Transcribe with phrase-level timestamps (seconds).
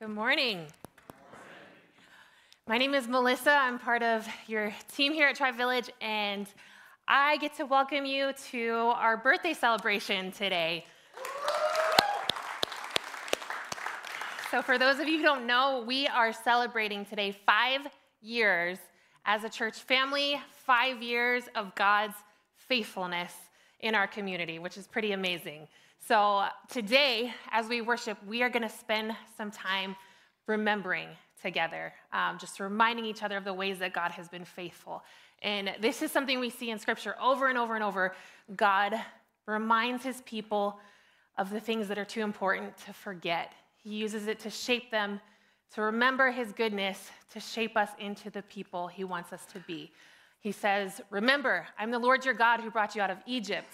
[0.00, 0.64] Good morning.
[2.66, 3.50] My name is Melissa.
[3.50, 6.46] I'm part of your team here at Tri Village, and
[7.06, 10.86] I get to welcome you to our birthday celebration today.
[14.50, 17.86] So, for those of you who don't know, we are celebrating today five
[18.22, 18.78] years
[19.26, 22.14] as a church family, five years of God's
[22.56, 23.34] faithfulness
[23.80, 25.68] in our community, which is pretty amazing.
[26.06, 29.94] So, today, as we worship, we are going to spend some time
[30.46, 31.08] remembering
[31.40, 35.02] together, um, just reminding each other of the ways that God has been faithful.
[35.42, 38.14] And this is something we see in Scripture over and over and over.
[38.56, 38.94] God
[39.46, 40.80] reminds his people
[41.38, 43.52] of the things that are too important to forget.
[43.76, 45.20] He uses it to shape them,
[45.74, 49.92] to remember his goodness, to shape us into the people he wants us to be.
[50.40, 53.72] He says, Remember, I'm the Lord your God who brought you out of Egypt.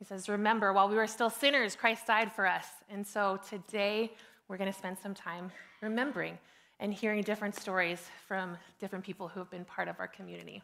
[0.00, 2.64] He says, Remember, while we were still sinners, Christ died for us.
[2.88, 4.10] And so today,
[4.48, 6.38] we're going to spend some time remembering
[6.80, 10.62] and hearing different stories from different people who have been part of our community.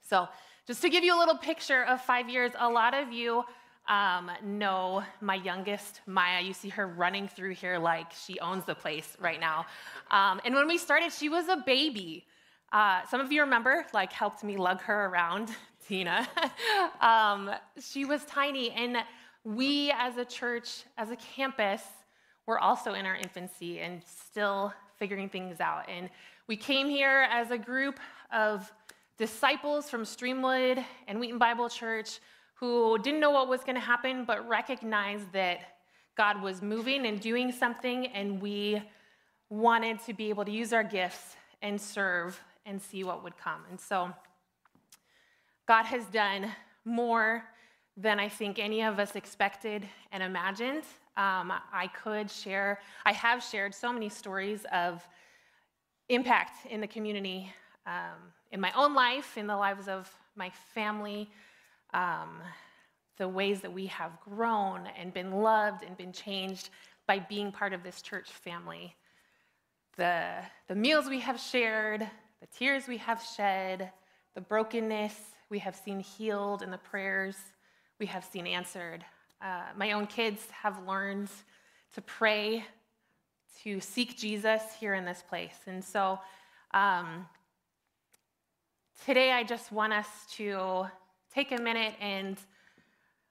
[0.00, 0.26] So,
[0.66, 3.44] just to give you a little picture of five years, a lot of you
[3.88, 6.40] um, know my youngest, Maya.
[6.40, 9.66] You see her running through here like she owns the place right now.
[10.10, 12.24] Um, and when we started, she was a baby.
[12.72, 15.50] Uh, some of you remember, like, helped me lug her around
[15.86, 16.28] Tina.
[17.00, 18.98] um, she was tiny, and
[19.44, 21.82] we as a church, as a campus,
[22.46, 25.88] were also in our infancy and still figuring things out.
[25.88, 26.08] And
[26.46, 27.98] we came here as a group
[28.32, 28.72] of
[29.18, 32.20] disciples from Streamwood and Wheaton Bible Church
[32.54, 35.76] who didn't know what was going to happen, but recognized that
[36.16, 38.82] God was moving and doing something, and we
[39.50, 43.60] wanted to be able to use our gifts and serve and see what would come.
[43.70, 44.10] And so,
[45.66, 46.50] God has done
[46.84, 47.44] more
[47.96, 50.84] than I think any of us expected and imagined.
[51.16, 55.06] Um, I could share, I have shared so many stories of
[56.08, 57.52] impact in the community,
[57.86, 61.30] um, in my own life, in the lives of my family,
[61.94, 62.40] um,
[63.16, 66.68] the ways that we have grown and been loved and been changed
[67.06, 68.94] by being part of this church family.
[69.96, 70.34] The,
[70.68, 72.06] the meals we have shared,
[72.40, 73.90] the tears we have shed,
[74.34, 75.14] the brokenness
[75.50, 77.36] we have seen healed, and the prayers
[77.98, 79.04] we have seen answered.
[79.40, 81.30] Uh, my own kids have learned
[81.94, 82.64] to pray,
[83.62, 85.56] to seek Jesus here in this place.
[85.66, 86.18] And so
[86.74, 87.26] um,
[89.04, 90.86] today I just want us to
[91.32, 92.36] take a minute and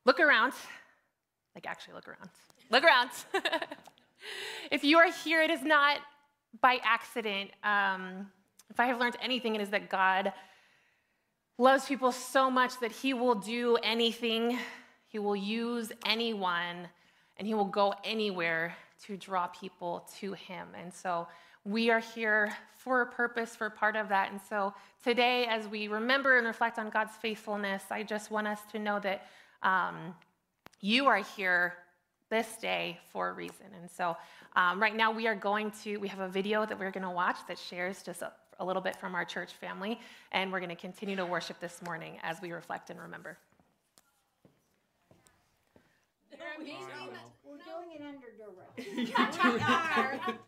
[0.06, 0.54] look around.
[1.54, 2.30] Like, actually, look around.
[2.70, 3.09] Look around.
[4.72, 6.00] if you are here, it is not
[6.62, 7.52] by accident.
[7.64, 8.28] Um,
[8.70, 10.34] if I have learned anything, it is that God
[11.58, 14.58] loves people so much that he will do anything,
[15.08, 16.88] he will use anyone,
[17.38, 20.68] and he will go anywhere to draw people to him.
[20.78, 21.28] And so
[21.64, 24.32] we are here for a purpose, for part of that.
[24.32, 24.74] And so
[25.04, 29.00] today, as we remember and reflect on God's faithfulness, I just want us to know
[29.00, 29.28] that
[29.64, 30.14] um,
[30.82, 31.74] you are here
[32.30, 33.68] this day for a reason.
[33.80, 34.16] And so
[34.56, 37.10] um, right now, we are going to, we have a video that we're going to
[37.10, 40.00] watch that shares just a, a little bit from our church family,
[40.32, 43.38] and we're going to continue to worship this morning as we reflect and remember.
[47.44, 49.08] We're doing it under duress.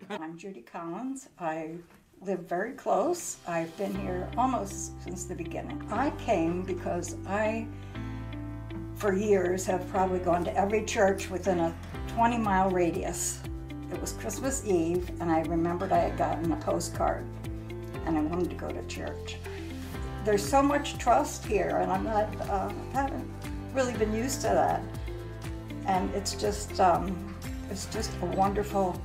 [0.22, 1.30] I'm Judy Collins.
[1.40, 1.76] I
[2.22, 3.38] live very close.
[3.48, 5.86] I've been here almost since the beginning.
[5.92, 7.68] I came because I,
[8.96, 11.76] for years, have probably gone to every church within a
[12.10, 13.40] 20 mile radius.
[13.92, 17.26] It was Christmas Eve, and I remembered I had gotten a postcard
[18.08, 19.38] and I wanted to go to church.
[20.24, 23.30] There's so much trust here, and I'm not, uh, haven't
[23.74, 24.82] really been used to that.
[25.86, 27.36] And it's just, um,
[27.70, 29.00] it's just a wonderful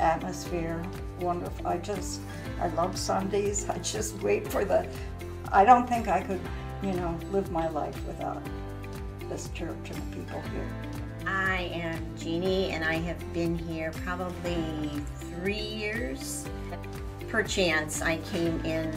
[0.00, 0.84] atmosphere.
[1.20, 1.66] Wonderful.
[1.66, 2.20] I just,
[2.60, 3.68] I love Sundays.
[3.68, 4.86] I just wait for the.
[5.50, 6.40] I don't think I could,
[6.82, 8.42] you know, live my life without
[9.28, 10.68] this church and the people here.
[11.26, 14.90] I am Jeannie, and I have been here probably
[15.40, 16.46] three years
[17.28, 18.92] perchance I came in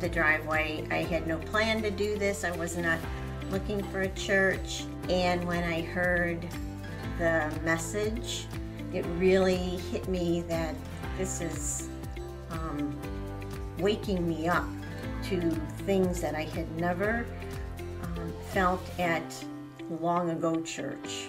[0.00, 0.86] the driveway.
[0.90, 2.44] I had no plan to do this.
[2.44, 2.98] I was not
[3.50, 4.84] looking for a church.
[5.08, 6.46] And when I heard
[7.18, 8.46] the message,
[8.92, 10.74] it really hit me that
[11.16, 11.88] this is
[12.50, 12.98] um,
[13.78, 14.66] waking me up
[15.24, 15.50] to
[15.86, 17.26] things that I had never
[18.02, 19.44] um, felt at
[20.00, 21.28] long ago church.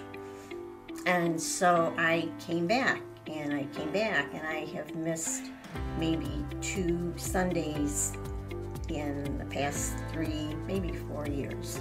[1.06, 5.44] And so I came back and I came back and I have missed
[5.98, 8.12] maybe two Sundays
[8.88, 11.80] in the past three, maybe four years.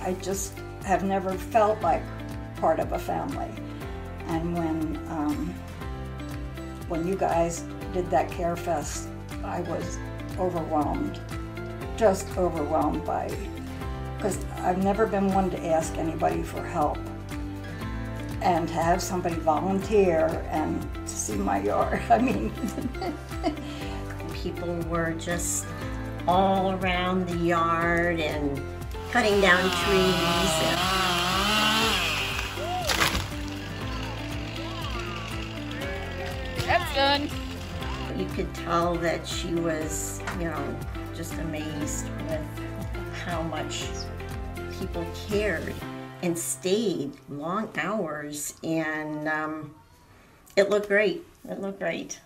[0.00, 2.02] I just have never felt like
[2.56, 3.50] part of a family.
[4.28, 5.54] And when um,
[6.88, 9.08] when you guys did that Care Fest,
[9.42, 9.98] I was
[10.38, 11.20] overwhelmed,
[11.96, 13.34] just overwhelmed by,
[14.16, 16.98] because I've never been one to ask anybody for help.
[18.44, 22.52] And to have somebody volunteer and to see my yard, I mean,
[24.34, 25.66] People were just
[26.28, 28.60] all around the yard and
[29.10, 30.14] cutting down trees.
[30.60, 30.78] And
[36.66, 37.30] That's done.
[38.18, 40.76] you could tell that she was, you know,
[41.14, 42.42] just amazed with
[43.24, 43.86] how much
[44.78, 45.74] people cared
[46.24, 48.54] and stayed long hours.
[48.64, 49.74] And um,
[50.56, 51.22] it looked great.
[51.48, 52.20] It looked great.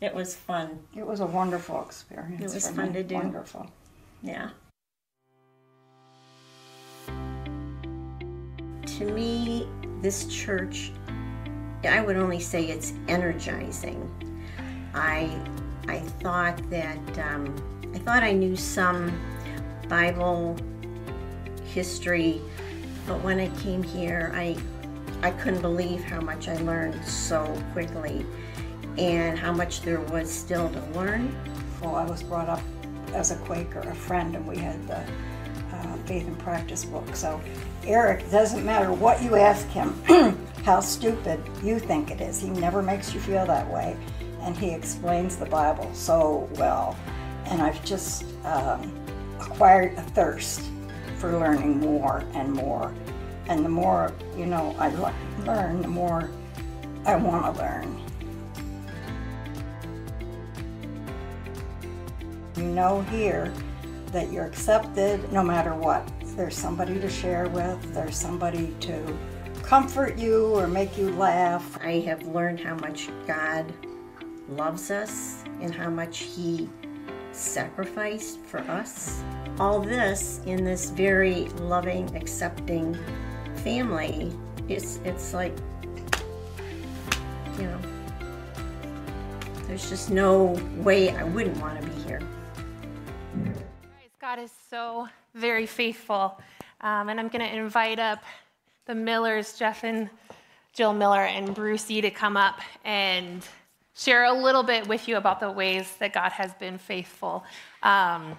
[0.00, 0.78] It was fun.
[0.96, 2.40] it was a wonderful experience.
[2.40, 2.94] It was fun me.
[2.94, 3.14] to do.
[3.14, 3.70] Wonderful.
[4.22, 4.50] Yeah.
[8.86, 9.68] To me,
[10.00, 10.90] this church,
[11.84, 14.10] I would only say it's energizing.
[14.94, 15.30] I,
[15.88, 17.54] I thought that um,
[17.94, 19.18] I thought I knew some
[19.88, 20.56] Bible
[21.64, 22.40] history,
[23.06, 24.56] but when I came here, I,
[25.22, 28.26] I couldn't believe how much I learned so quickly,
[28.98, 31.34] and how much there was still to learn.
[31.80, 32.62] Well, I was brought up
[33.14, 34.98] as a Quaker, a friend, and we had the
[35.76, 37.14] uh, Faith and Practice book.
[37.14, 37.40] So,
[37.84, 39.94] Eric, doesn't matter what you ask him,
[40.64, 42.40] how stupid you think it is.
[42.40, 43.96] He never makes you feel that way,
[44.40, 46.96] and he explains the Bible so well.
[47.44, 48.92] And I've just um,
[49.38, 50.62] acquired a thirst
[51.18, 52.94] for learning more and more.
[53.48, 54.88] And the more you know, I
[55.44, 56.30] learn, the more
[57.04, 58.02] I want to learn.
[62.56, 63.52] You know here
[64.12, 66.10] that you're accepted no matter what.
[66.36, 69.16] There's somebody to share with, there's somebody to
[69.62, 71.78] comfort you or make you laugh.
[71.82, 73.72] I have learned how much God
[74.48, 76.68] loves us and how much He
[77.36, 79.22] sacrificed for us.
[79.58, 82.96] All this in this very loving, accepting
[83.56, 84.32] family.
[84.68, 85.56] It's it's like
[87.58, 87.78] you know.
[89.66, 92.20] There's just no way I wouldn't want to be here.
[94.20, 96.40] God is so very faithful.
[96.80, 98.22] Um, and I'm going to invite up
[98.86, 100.08] the Millers, Jeff and
[100.72, 102.00] Jill Miller, and Bruce E.
[102.00, 103.46] to come up and
[103.96, 107.44] share a little bit with you about the ways that God has been faithful.
[107.82, 108.36] Um,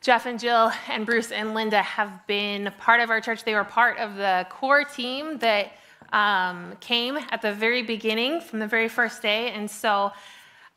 [0.00, 3.44] Jeff and Jill and Bruce and Linda have been part of our church.
[3.44, 5.72] They were part of the core team that
[6.12, 9.50] um, came at the very beginning from the very first day.
[9.50, 10.10] And so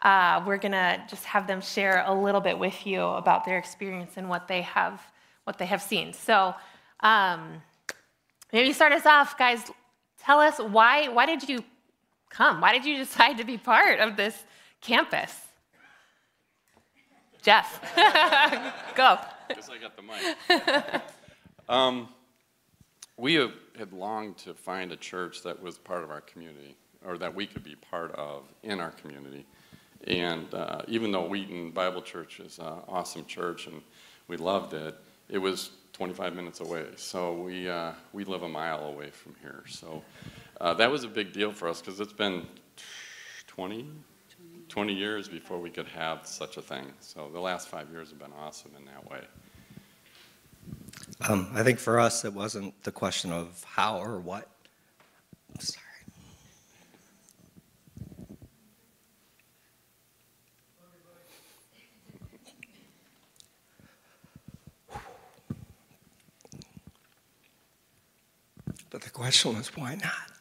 [0.04, 3.57] uh, we're going to just have them share a little bit with you about their
[3.57, 5.01] experience and what they have,
[5.46, 6.13] what they have seen.
[6.13, 6.54] So
[7.00, 7.62] um,
[8.51, 9.72] maybe start us off, guys.
[10.19, 11.63] Tell us why, why did you
[12.34, 12.60] come?
[12.60, 14.36] Why did you decide to be part of this
[14.82, 15.34] campus?
[17.42, 17.82] Jeff,
[18.96, 19.20] go.
[19.50, 21.02] Guess I got the mic.
[21.70, 22.08] um,
[23.18, 26.76] we have, had longed to find a church that was part of our community,
[27.06, 29.46] or that we could be part of in our community.
[30.08, 33.82] And uh, even though Wheaton Bible Church is an awesome church and
[34.28, 34.96] we loved it,
[35.30, 36.86] it was 25 minutes away.
[36.96, 39.64] So we, uh, we live a mile away from here.
[39.68, 40.04] So
[40.63, 42.48] uh, that was a big deal for us because it's been
[43.48, 43.86] 20,
[44.70, 46.86] 20 years before we could have such a thing.
[47.01, 49.20] So the last five years have been awesome in that way.
[51.27, 54.48] Um, I think for us, it wasn't the question of how or what.
[55.60, 55.84] Sorry.
[68.89, 70.33] But the question was, why not?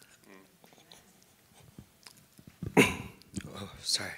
[3.63, 4.11] Oh, sorry.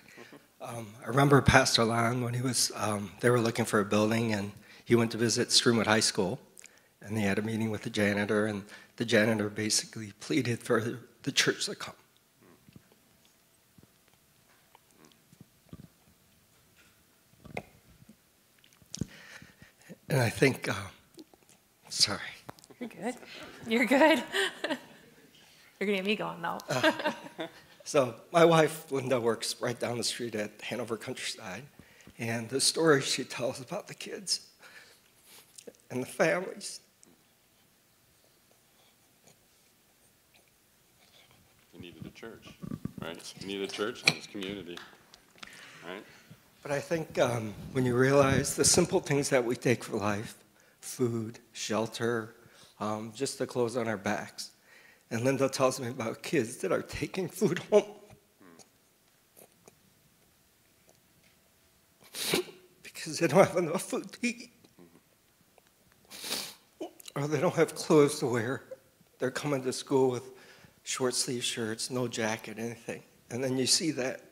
[0.61, 4.33] Um, I remember Pastor Lon when he was, um, they were looking for a building
[4.33, 4.53] and
[4.85, 6.41] he went to visit Streamwood High School
[7.03, 8.65] and they had a meeting with the janitor and
[8.97, 10.81] the janitor basically pleaded for
[11.23, 11.95] the, church to come.
[20.09, 20.75] And I think, uh,
[21.89, 22.21] sorry.
[22.79, 23.15] You're good.
[23.67, 24.23] You're good.
[25.81, 26.59] You're gonna get me going though.
[27.85, 31.65] So my wife Linda works right down the street at Hanover Countryside,
[32.19, 34.49] and the stories she tells about the kids
[35.91, 36.81] and the families.
[41.75, 42.49] You needed a church,
[43.03, 43.35] right?
[43.41, 44.79] You need a church in this community,
[45.87, 46.03] right?
[46.63, 50.37] But I think um, when you realize the simple things that we take for life
[50.81, 52.35] food, shelter,
[52.81, 54.53] um, just the clothes on our backs
[55.11, 57.85] And Linda tells me about kids that are taking food home
[62.83, 64.51] because they don't have enough food to eat.
[67.15, 68.65] Or they don't have clothes to wear.
[69.19, 70.33] They're coming to school with
[70.83, 73.03] short sleeve shirts, no jacket, anything.
[73.31, 74.23] And then you see that.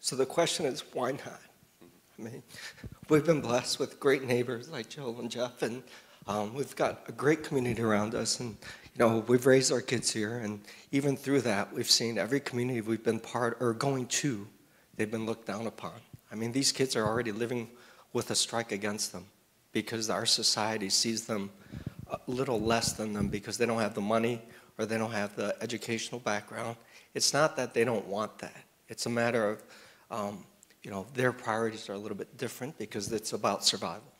[0.00, 1.40] So the question is, why not?
[2.18, 2.42] I mean,
[3.08, 5.82] we've been blessed with great neighbors like Joe and Jeff, and
[6.26, 8.40] um, we've got a great community around us.
[8.40, 8.56] And,
[8.94, 10.60] you know, we've raised our kids here, and
[10.90, 14.46] even through that, we've seen every community we've been part or going to,
[14.96, 15.94] they've been looked down upon.
[16.30, 17.70] I mean, these kids are already living
[18.12, 19.26] with a strike against them
[19.72, 21.50] because our society sees them
[22.10, 24.40] a little less than them because they don't have the money
[24.78, 26.76] or they don't have the educational background.
[27.14, 28.64] It's not that they don't want that.
[28.88, 29.62] It's a matter of,
[30.10, 30.44] um,
[30.82, 34.11] you know, their priorities are a little bit different because it's about survival.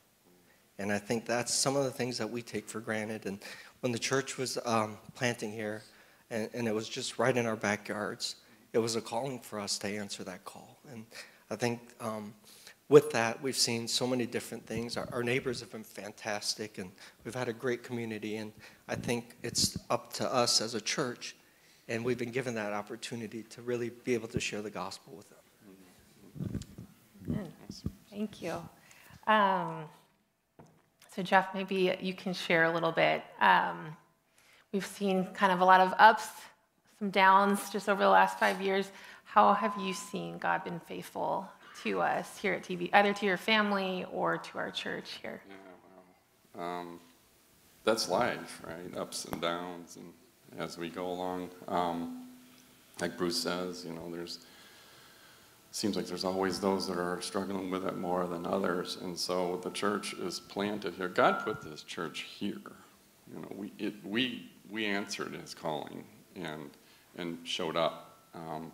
[0.83, 3.25] And I think that's some of the things that we take for granted.
[3.25, 3.39] And
[3.81, 5.83] when the church was um, planting here,
[6.29, 8.35] and, and it was just right in our backyards,
[8.73, 10.81] it was a calling for us to answer that call.
[10.91, 11.07] And
[11.51, 12.35] I think um,
[12.89, 14.97] with that, we've seen so many different things.
[14.97, 16.91] Our, our, neighbors have been fantastic, and
[17.25, 18.37] we've had a great community.
[18.37, 18.53] And
[18.89, 21.37] I think it's up to us as a church,
[21.87, 25.29] and we've been given that opportunity to really be able to share the gospel with
[25.31, 25.39] them.
[28.11, 28.55] Thank you.
[29.29, 29.85] Um,
[31.15, 33.23] so, Jeff, maybe you can share a little bit.
[33.39, 33.95] Um,
[34.73, 36.27] we've seen kind of a lot of ups,
[36.99, 38.91] some downs just over the last five years.
[39.25, 41.47] How have you seen God been faithful
[41.83, 45.43] to us here at TV, either to your family or to our church here?
[45.49, 45.55] Yeah,
[46.55, 47.01] well, um,
[47.85, 48.97] that's life, right?
[48.97, 50.13] Ups and downs, and
[50.59, 52.27] as we go along, um,
[53.03, 54.39] like Bruce says, you know, there's
[55.73, 59.59] seems like there's always those that are struggling with it more than others, and so
[59.63, 61.09] the church is planted here.
[61.09, 62.73] God put this church here.
[63.33, 66.05] You know, we it, we we answered His calling
[66.37, 66.71] and
[67.17, 68.19] and showed up.
[68.35, 68.73] Um,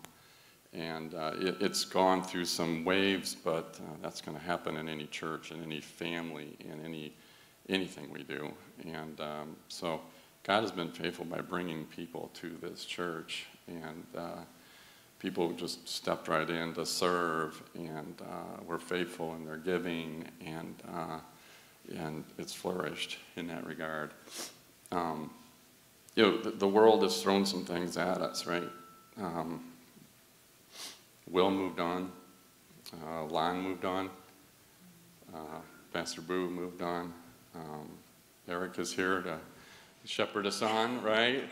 [0.73, 4.87] and uh, it, has gone through some waves, but uh, that's going to happen in
[4.87, 7.13] any church, in any family, in any
[7.69, 8.51] anything we do.
[8.85, 10.01] And um, so
[10.43, 14.41] God has been faithful by bringing people to this church, and uh,
[15.19, 20.75] people just stepped right in to serve, and uh, were faithful in their giving, and
[20.93, 21.19] uh,
[21.97, 24.11] and it's flourished in that regard.
[24.91, 25.29] Um,
[26.15, 28.69] you know, the, the, world has thrown some things at us, right?
[29.17, 29.63] Um,
[31.29, 32.11] Will moved on.
[33.05, 34.09] Uh, Lon moved on.
[35.33, 35.59] Uh,
[35.93, 37.13] Pastor Boo moved on.
[37.55, 37.89] Um,
[38.47, 39.37] Eric is here to
[40.05, 41.43] shepherd us on, right?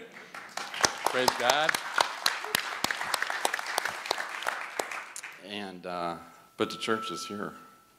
[1.06, 1.72] Praise God.
[5.48, 6.16] And, uh,
[6.58, 7.54] but the church is here,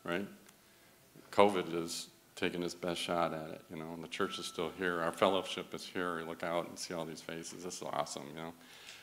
[0.04, 0.26] right?
[1.32, 4.70] COVID is taking its best shot at it, you know, and the church is still
[4.78, 5.00] here.
[5.00, 6.16] Our fellowship is here.
[6.16, 7.64] We look out and see all these faces.
[7.64, 8.52] This is awesome, you know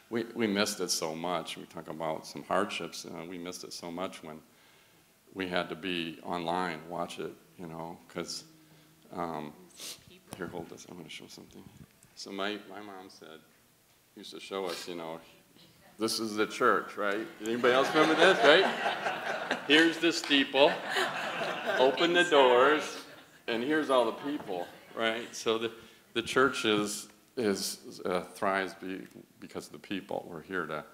[0.09, 1.57] we, we missed it so much.
[1.57, 3.05] We talk about some hardships.
[3.05, 4.39] Uh, we missed it so much when
[5.33, 8.43] we had to be online, watch it, you know, because
[9.13, 9.53] um,
[10.37, 10.85] here, hold this.
[10.89, 11.63] I'm going to show something.
[12.15, 13.39] So my, my mom said,
[14.15, 15.19] used to show us, you know,
[15.97, 17.25] this is the church, right?
[17.45, 19.59] Anybody else remember this, right?
[19.67, 20.71] Here's the steeple.
[21.79, 22.97] Open the doors,
[23.47, 25.33] and here's all the people, right?
[25.35, 25.71] So the,
[26.13, 29.01] the church is is uh, thrives be,
[29.41, 30.25] because of the people.
[30.29, 30.85] We're here to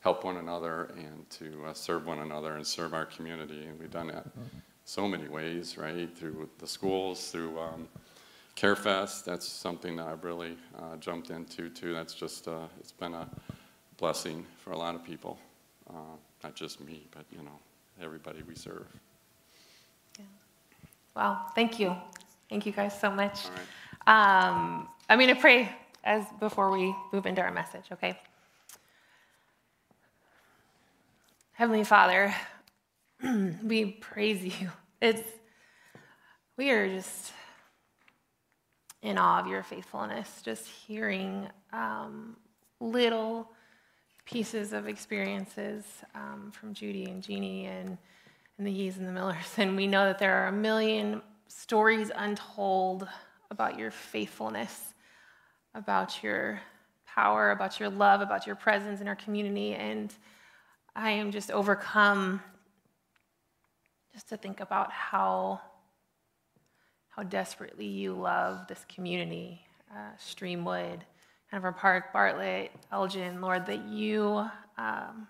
[0.00, 3.90] help one another and to uh, serve one another and serve our community, and we've
[3.90, 4.24] done it
[4.84, 6.16] so many ways, right?
[6.16, 7.88] Through the schools, through um,
[8.56, 9.24] CareFest.
[9.24, 11.92] That's something that I've really uh, jumped into too.
[11.92, 13.28] That's just uh, it's been a
[13.98, 15.38] blessing for a lot of people,
[15.90, 17.58] uh, not just me, but you know
[18.00, 18.86] everybody we serve.
[20.18, 20.24] Yeah.
[21.14, 21.94] Wow, thank you.
[22.48, 23.46] Thank you guys so much.
[24.06, 25.70] Um, I'm going to pray
[26.04, 28.18] as before we move into our message, okay?
[31.52, 32.34] Heavenly Father,
[33.62, 34.70] we praise you.
[35.02, 35.28] It's
[36.56, 37.32] we are just
[39.02, 42.36] in awe of your faithfulness, just hearing um,
[42.80, 43.50] little
[44.28, 47.96] pieces of experiences um, from Judy and Jeannie and,
[48.58, 49.36] and the Yees and the Millers.
[49.56, 53.08] And we know that there are a million stories untold
[53.50, 54.94] about your faithfulness
[55.74, 56.60] about your
[57.06, 59.74] power, about your love, about your presence in our community.
[59.74, 60.12] And
[60.94, 62.42] I am just overcome
[64.12, 65.60] just to think about how,
[67.08, 71.00] how desperately you love this community, uh, Streamwood,
[71.48, 75.26] Hanover Park, Bartlett, Elgin, Lord, that you, um,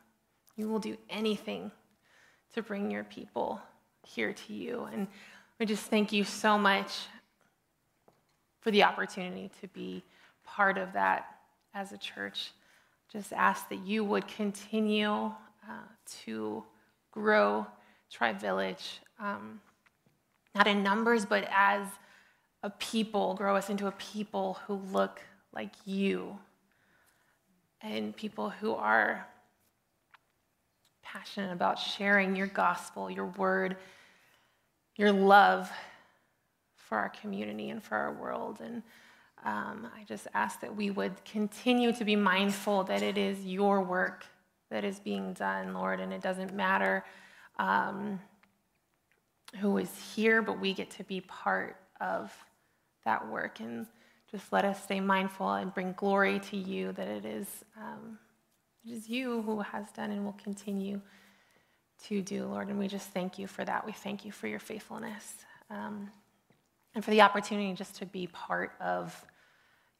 [0.56, 1.70] you will do anything
[2.54, 3.60] to bring your people
[4.04, 4.88] here to you.
[4.92, 5.06] And
[5.60, 6.92] we just thank you so much
[8.60, 10.02] for the opportunity to be
[10.44, 11.26] part of that
[11.74, 12.50] as a church.
[13.12, 15.10] Just ask that you would continue
[15.68, 15.86] uh,
[16.24, 16.64] to
[17.12, 17.66] grow
[18.10, 19.60] Tri Village, um,
[20.54, 21.86] not in numbers, but as
[22.62, 25.20] a people, grow us into a people who look
[25.52, 26.38] like you
[27.80, 29.26] and people who are
[31.02, 33.76] passionate about sharing your gospel, your word,
[34.96, 35.70] your love
[36.76, 38.60] for our community and for our world.
[38.62, 38.82] And
[39.44, 43.80] um, I just ask that we would continue to be mindful that it is your
[43.80, 44.26] work
[44.70, 47.04] that is being done, Lord, and it doesn't matter
[47.58, 48.20] um,
[49.60, 52.32] who is here, but we get to be part of
[53.04, 53.60] that work.
[53.60, 53.86] And
[54.30, 58.18] just let us stay mindful and bring glory to you that it is, um,
[58.84, 61.00] it is you who has done and will continue
[62.04, 62.68] to do, Lord.
[62.68, 63.86] And we just thank you for that.
[63.86, 65.34] We thank you for your faithfulness
[65.70, 66.10] um,
[66.94, 69.24] and for the opportunity just to be part of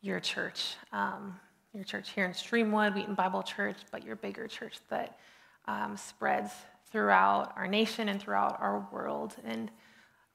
[0.00, 1.38] your church, um,
[1.72, 5.18] your church here in Streamwood, Wheaton Bible Church, but your bigger church that
[5.66, 6.52] um, spreads
[6.92, 9.34] throughout our nation and throughout our world.
[9.44, 9.70] And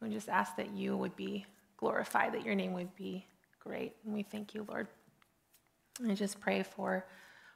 [0.02, 1.46] we just ask that you would be
[1.78, 3.26] glorified, that your name would be
[3.64, 3.96] great.
[4.06, 4.88] And we thank you, Lord.
[6.08, 7.06] I just pray for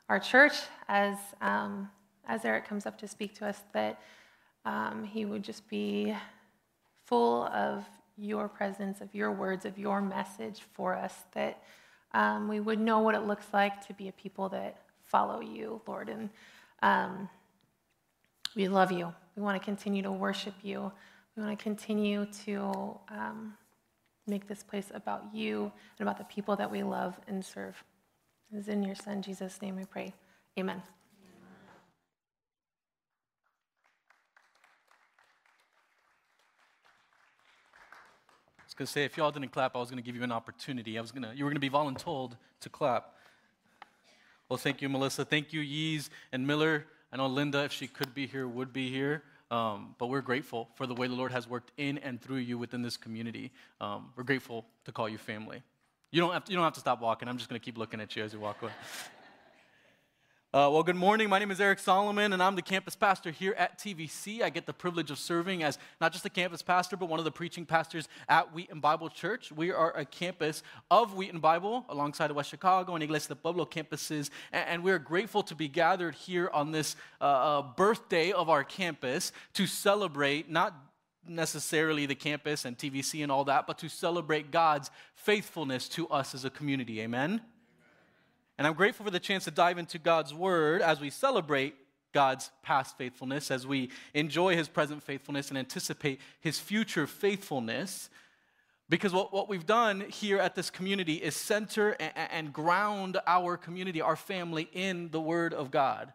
[0.09, 0.53] our church
[0.87, 1.89] as, um,
[2.27, 3.99] as Eric comes up to speak to us, that
[4.65, 6.15] um, he would just be
[7.05, 7.83] full of
[8.17, 11.63] your presence, of your words, of your message for us, that
[12.13, 15.81] um, we would know what it looks like to be a people that follow you,
[15.87, 16.09] Lord.
[16.09, 16.29] And
[16.81, 17.29] um,
[18.55, 19.13] we love you.
[19.35, 20.91] We want to continue to worship you.
[21.35, 23.53] We want to continue to um,
[24.27, 27.83] make this place about you and about the people that we love and serve.
[28.51, 30.13] It is in your Son, Jesus' name, we pray.
[30.57, 30.81] Amen.
[38.59, 40.31] I was to say, if y'all didn't clap, I was going to give you an
[40.31, 40.97] opportunity.
[40.97, 43.15] I was to, you were going to be voluntold to clap.
[44.49, 45.25] Well, thank you, Melissa.
[45.25, 46.85] Thank you, Yees and Miller.
[47.11, 49.23] I know Linda, if she could be here, would be here.
[49.49, 52.57] Um, but we're grateful for the way the Lord has worked in and through you
[52.57, 53.51] within this community.
[53.79, 55.63] Um, we're grateful to call you family.
[56.11, 57.27] You don't, have to, you don't have to stop walking.
[57.27, 58.71] I'm just going to keep looking at you as you walk away.
[60.57, 61.29] Uh, well, good morning.
[61.29, 64.41] My name is Eric Solomon, and I'm the campus pastor here at TVC.
[64.41, 67.25] I get the privilege of serving as not just a campus pastor, but one of
[67.25, 69.51] the preaching pastors at Wheaton Bible Church.
[69.51, 73.65] We are a campus of Wheaton Bible alongside of West Chicago and Iglesia del Pueblo
[73.65, 78.49] campuses, and, and we're grateful to be gathered here on this uh, uh, birthday of
[78.49, 80.73] our campus to celebrate not
[81.27, 86.33] necessarily the campus and TVC and all that, but to celebrate God's faithfulness to us
[86.33, 86.99] as a community.
[87.01, 87.41] Amen?
[88.57, 91.75] And I'm grateful for the chance to dive into God's word as we celebrate
[92.13, 98.09] God's past faithfulness, as we enjoy his present faithfulness and anticipate his future faithfulness.
[98.89, 103.57] Because what, what we've done here at this community is center and, and ground our
[103.57, 106.13] community, our family, in the word of God.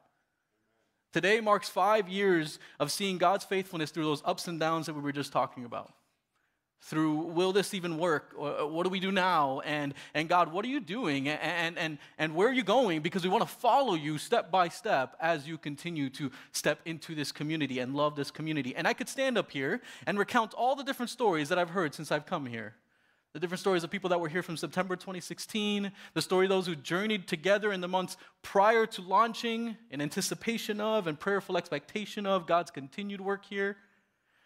[1.12, 5.02] Today marks five years of seeing God's faithfulness through those ups and downs that we
[5.02, 5.92] were just talking about
[6.82, 8.34] through will this even work?
[8.36, 9.60] What do we do now?
[9.60, 11.28] And, and god what are you doing?
[11.28, 13.00] And, and, and where are you going?
[13.00, 17.14] Because we want to follow you step by step as you continue to step into
[17.14, 18.74] this community and love this community.
[18.74, 21.94] And i could stand up here and recount all the different stories that i've heard
[21.94, 22.74] since i've come here.
[23.32, 26.66] The different stories of people that were here from september 2016 the story of those
[26.66, 32.26] who journeyed together in the months prior to launching in anticipation of and prayerful expectation
[32.26, 33.76] of god's continued work here.
[33.76, 33.91] uh, uh,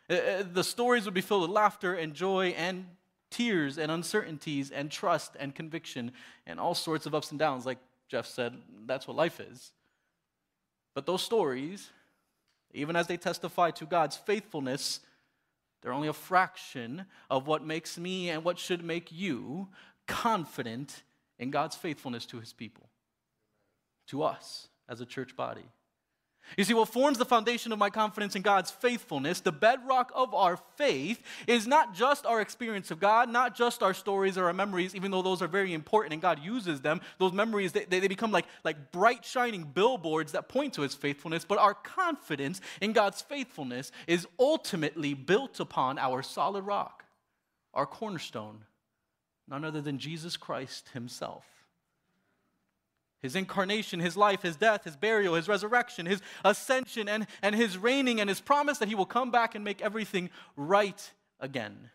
[0.09, 2.87] Uh, uh, the stories would be filled with laughter and joy and
[3.31, 6.12] tears and uncertainties and trust and conviction
[6.47, 7.66] and all sorts of ups and downs.
[7.66, 8.55] Like Jeff said,
[8.87, 9.73] that's what life is.
[10.95, 11.90] But those stories,
[12.73, 15.01] even as they testify to God's faithfulness,
[15.83, 19.69] they're only a fraction of what makes me and what should make you
[20.07, 21.03] confident
[21.38, 22.88] in God's faithfulness to his people,
[24.07, 25.66] to us as a church body.
[26.56, 30.35] You see, what forms the foundation of my confidence in God's faithfulness, the bedrock of
[30.35, 34.52] our faith, is not just our experience of God, not just our stories or our
[34.52, 37.00] memories, even though those are very important and God uses them.
[37.18, 41.44] Those memories, they, they become like, like bright, shining billboards that point to His faithfulness.
[41.44, 47.04] But our confidence in God's faithfulness is ultimately built upon our solid rock,
[47.74, 48.64] our cornerstone,
[49.48, 51.56] none other than Jesus Christ Himself
[53.22, 57.79] his incarnation, his life, his death, his burial, his resurrection, his ascension, and, and his
[57.79, 61.90] reigning, and his promise that he will come back and make everything right again.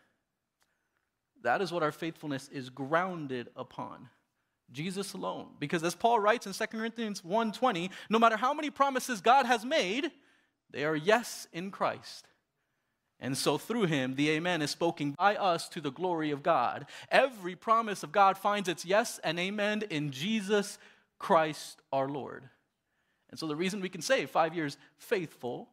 [1.42, 4.08] That is what our faithfulness is grounded upon.
[4.70, 5.48] Jesus alone.
[5.58, 9.64] Because as Paul writes in 2 Corinthians 1:20, no matter how many promises God has
[9.64, 10.10] made,
[10.70, 12.26] they are yes in Christ.
[13.20, 16.86] And so through him, the amen is spoken by us to the glory of God.
[17.08, 20.78] Every promise of God finds its yes and amen in Jesus
[21.22, 22.42] Christ our Lord.
[23.30, 25.68] And so the reason we can say five years faithful,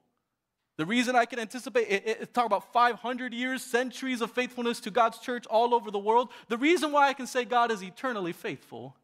[0.77, 4.91] the reason I can anticipate, it, it, talk about 500 years, centuries of faithfulness to
[4.91, 6.29] God's church all over the world.
[6.47, 8.95] The reason why I can say God is eternally faithful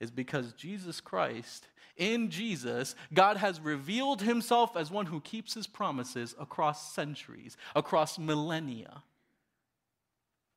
[0.00, 5.66] is because Jesus Christ, in Jesus, God has revealed himself as one who keeps his
[5.66, 9.02] promises across centuries, across millennia.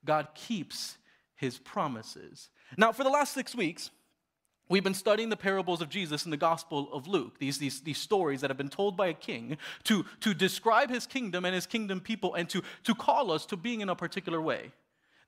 [0.06, 0.98] God keeps
[1.36, 2.50] his promises.
[2.78, 3.92] Now, for the last six weeks,
[4.68, 8.00] We've been studying the parables of Jesus in the Gospel of Luke, these, these, these
[8.00, 11.68] stories that have been told by a king to, to describe his kingdom and his
[11.68, 14.72] kingdom people and to, to call us to being in a particular way.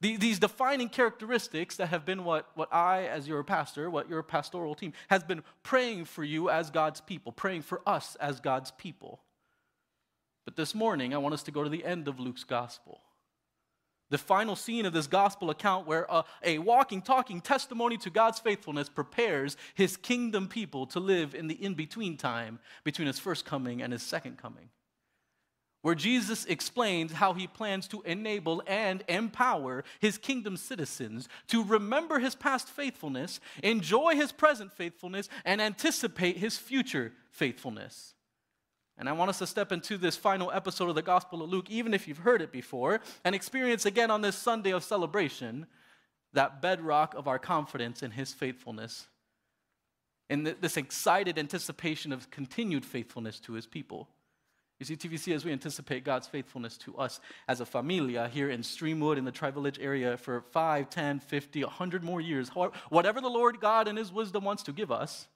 [0.02, 4.24] The, these defining characteristics that have been what, what I, as your pastor, what your
[4.24, 8.72] pastoral team, has been praying for you as God's people, praying for us as God's
[8.72, 9.22] people.
[10.46, 13.02] But this morning, I want us to go to the end of Luke's Gospel
[14.10, 18.40] the final scene of this gospel account where a, a, walking, talking testimony to God's
[18.40, 23.46] faithfulness prepares his kingdom people to live in the in between time between his first
[23.46, 24.70] coming and his second coming.
[25.82, 32.20] Where Jesus explains how he plans to enable and empower his kingdom citizens to remember
[32.20, 38.16] his past faithfulness, enjoy his present faithfulness, and anticipate his future faithfulness.
[38.98, 41.70] And I want us to step into this final episode of the Gospel of Luke,
[41.70, 45.68] even if you've heard it before, and experience again on this Sunday of celebration
[46.34, 49.08] that bedrock of our confidence in His faithfulness,
[50.30, 54.10] in this excited anticipation of continued faithfulness to His people.
[54.80, 58.62] You see, TVC, as we anticipate God's faithfulness to us as a familia here in
[58.62, 62.50] Streamwood in the Tri Village area for 5, 10, 50, 100 more years,
[62.90, 65.28] whatever the Lord God and His wisdom wants to give us,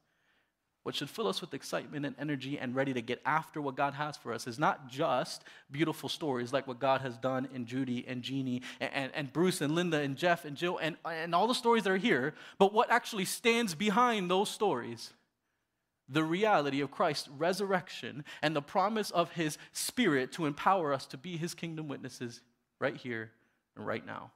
[0.84, 3.94] what should fill us with excitement and energy and ready to get after what God
[3.94, 8.04] has for us is not just beautiful stories like what God has done in Judy
[8.08, 11.48] and Jeannie and, and, and, Bruce and Linda and Jeff and Jill and, and all
[11.48, 15.14] the stories that are here, but what actually stands behind those stories.
[16.10, 21.18] The reality of Christ's resurrection and the promise of his spirit to empower us to
[21.18, 22.42] be his kingdom witnesses
[22.80, 23.32] right here
[23.78, 24.32] and right now.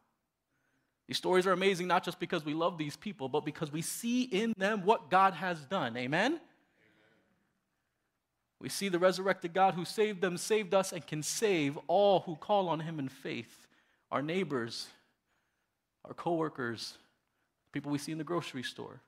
[1.08, 4.24] These stories are amazing not just because we love these people, but because we see
[4.24, 5.96] in them what God has done.
[5.98, 6.34] Amen?
[6.34, 6.42] Amen?
[8.60, 12.36] We see the resurrected God who saved them, saved us, and can save all who
[12.36, 13.68] call on him in faith
[14.12, 14.88] our neighbors,
[16.06, 16.98] our coworkers,
[17.72, 19.02] people we see in the grocery store.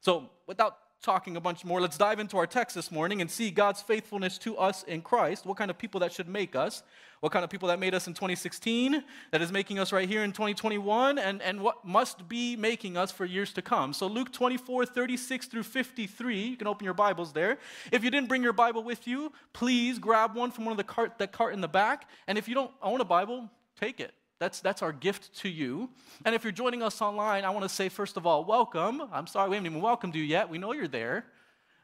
[0.00, 3.50] So, without talking a bunch more, let's dive into our text this morning and see
[3.50, 6.82] God's faithfulness to us in Christ, what kind of people that should make us,
[7.20, 10.24] what kind of people that made us in 2016, that is making us right here
[10.24, 13.92] in 2021, and, and what must be making us for years to come.
[13.92, 17.58] So, Luke 24, 36 through 53, you can open your Bibles there.
[17.92, 20.84] If you didn't bring your Bible with you, please grab one from one of the
[20.84, 22.08] cart, that cart in the back.
[22.26, 24.12] And if you don't own a Bible, take it.
[24.40, 25.90] That's, that's our gift to you.
[26.24, 29.02] And if you're joining us online, I want to say, first of all, welcome.
[29.12, 30.48] I'm sorry we haven't even welcomed you yet.
[30.48, 31.26] We know you're there.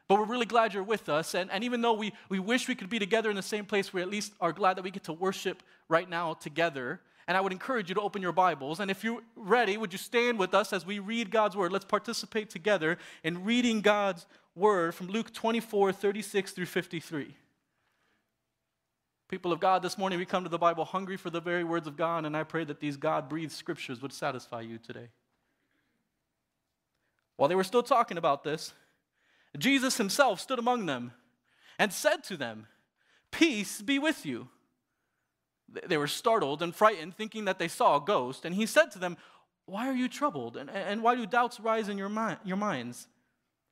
[0.07, 1.35] But we're really glad you're with us.
[1.35, 3.93] And, and even though we, we wish we could be together in the same place,
[3.93, 6.99] we at least are glad that we get to worship right now together.
[7.29, 8.81] And I would encourage you to open your Bibles.
[8.81, 11.71] And if you're ready, would you stand with us as we read God's Word?
[11.71, 17.33] Let's participate together in reading God's Word from Luke 24, 36 through 53.
[19.31, 21.87] People of God, this morning we come to the Bible hungry for the very words
[21.87, 25.07] of God, and I pray that these God breathed scriptures would satisfy you today.
[27.37, 28.73] While they were still talking about this,
[29.57, 31.13] Jesus himself stood among them
[31.79, 32.67] and said to them,
[33.31, 34.49] Peace be with you.
[35.87, 38.99] They were startled and frightened, thinking that they saw a ghost, and he said to
[38.99, 39.15] them,
[39.65, 40.57] Why are you troubled?
[40.57, 43.07] And, and why do doubts rise in your, mind, your minds?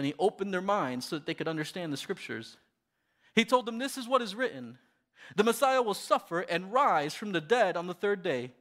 [0.00, 2.56] Then he opened their minds so that they could understand the scriptures.
[3.34, 4.78] He told them, This is what is written
[5.36, 8.52] The Messiah will suffer and rise from the dead on the third day,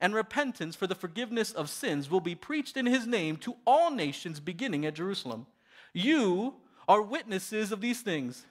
[0.00, 3.90] and repentance for the forgiveness of sins will be preached in his name to all
[3.90, 5.46] nations beginning at Jerusalem.
[5.92, 6.54] You
[6.88, 8.46] are witnesses of these things.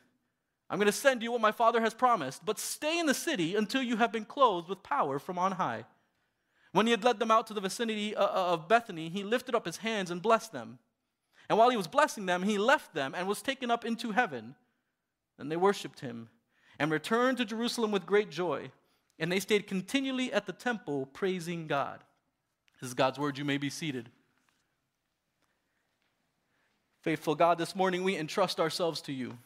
[0.69, 3.55] I'm going to send you what my Father has promised, but stay in the city
[3.55, 5.85] until you have been clothed with power from on high.
[6.73, 9.55] When he had led them out to the vicinity uh, uh, of Bethany, he lifted
[9.55, 10.77] up his hands and blessed them.
[11.49, 14.55] And while he was blessing them, he left them and was taken up into heaven.
[15.37, 16.29] Then they worshiped him
[16.79, 18.71] and returned to Jerusalem with great joy.
[19.19, 22.03] And they stayed continually at the temple praising God.
[22.81, 23.37] This is God's word.
[23.37, 24.09] You may be seated.
[27.01, 29.37] Faithful God, this morning we entrust ourselves to you.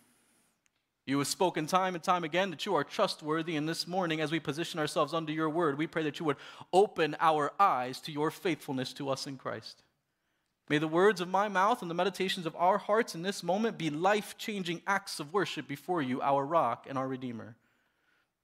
[1.05, 4.31] You have spoken time and time again that you are trustworthy, and this morning, as
[4.31, 6.37] we position ourselves under your word, we pray that you would
[6.71, 9.81] open our eyes to your faithfulness to us in Christ.
[10.69, 13.79] May the words of my mouth and the meditations of our hearts in this moment
[13.79, 17.55] be life changing acts of worship before you, our rock and our Redeemer.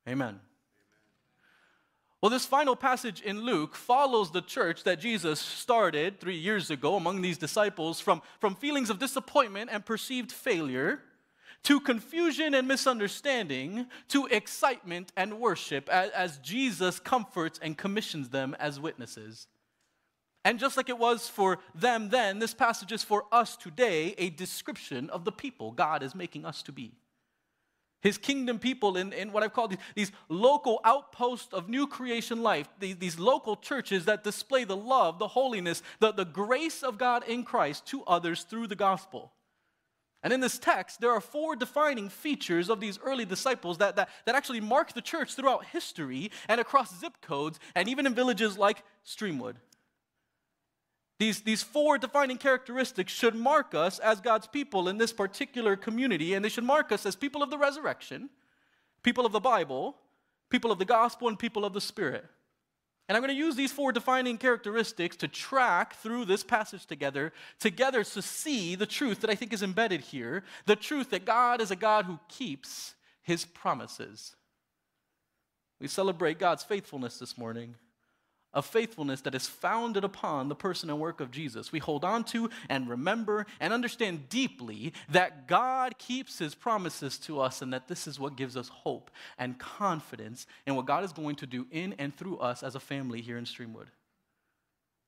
[0.09, 0.39] Amen.
[2.21, 6.95] Well, this final passage in Luke follows the church that Jesus started three years ago
[6.95, 11.01] among these disciples from, from feelings of disappointment and perceived failure
[11.61, 18.55] to confusion and misunderstanding, to excitement and worship as, as, Jesus comforts and commissions them
[18.59, 19.47] as witnesses.
[20.45, 24.29] And just like it was for them then, this passage is for us today a
[24.29, 26.93] description of the people God is making us to be.
[28.01, 32.43] His kingdom people in, in what I've called these, these local outposts of new creation
[32.43, 36.99] life, these, these local churches that display the love, the holiness, the, the grace of
[36.99, 39.31] God in Christ to others through the gospel.
[40.21, 44.09] And in this text, there are four defining features of these early disciples that, that,
[44.25, 48.59] that actually mark the church throughout history and across zip codes and even in villages
[48.59, 49.55] like Streamwood.
[51.17, 56.33] These, these four defining characteristics should mark us as God's people in this particular community,
[56.33, 58.29] and they should mark us as people of the resurrection,
[59.01, 59.95] people of the Bible,
[60.49, 62.25] people of the gospel, and people of the Spirit.
[63.07, 67.31] And I'm going to use these four defining characteristics to track through this passage together,
[67.59, 71.61] together to see the truth that I think is embedded here the truth that God
[71.61, 74.35] is a God who keeps his promises.
[75.79, 77.75] We celebrate God's faithfulness this morning
[78.55, 81.71] of faithfulness that is founded upon the person and work of Jesus.
[81.71, 87.41] We hold on to and remember and understand deeply that God keeps his promises to
[87.41, 91.11] us and that this is what gives us hope and confidence in what God is
[91.11, 93.87] going to do in and through us as a family here in Streamwood.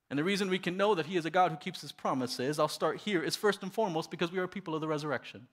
[0.10, 2.60] And the reason we can know that he is a God who keeps his promises,
[2.60, 5.48] I'll start here, is first and foremost because we are people of the resurrection.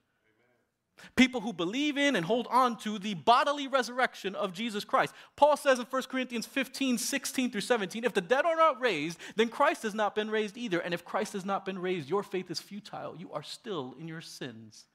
[1.15, 5.13] People who believe in and hold on to the bodily resurrection of Jesus Christ.
[5.35, 9.19] Paul says in 1 Corinthians 15, 16 through 17, if the dead are not raised,
[9.35, 10.79] then Christ has not been raised either.
[10.79, 13.15] And if Christ has not been raised, your faith is futile.
[13.17, 14.85] You are still in your sins.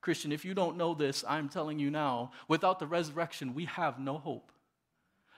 [0.00, 3.98] Christian, if you don't know this, I'm telling you now, without the resurrection, we have
[3.98, 4.52] no hope.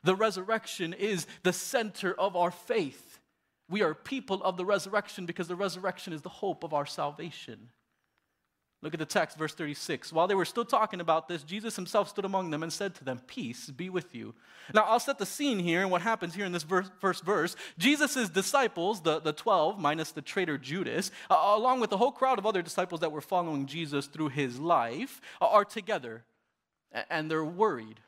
[0.03, 3.21] The resurrection is the center of our faith.
[3.69, 7.71] We are people of the resurrection because the resurrection is the hope of our salvation.
[8.87, 10.13] Look at the text, verse 36.
[10.13, 13.05] While they were still talking about this, Jesus himself stood among them and said to
[13.05, 14.33] them, Peace be with you.
[14.73, 17.57] Now, I'll set the scene here and what happens here in this verse, first verse.
[17.79, 22.39] Jesus' disciples, the, the 12, minus the traitor Judas, uh, along with the whole crowd
[22.39, 26.23] of other disciples that were following Jesus through his life, uh, are together.
[27.11, 27.99] And they're worried.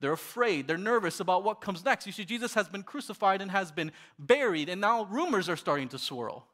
[0.00, 0.66] They're afraid.
[0.66, 2.06] They're nervous about what comes next.
[2.06, 5.90] You see, Jesus has been crucified and has been buried, and now rumors are starting
[5.90, 6.46] to swirl.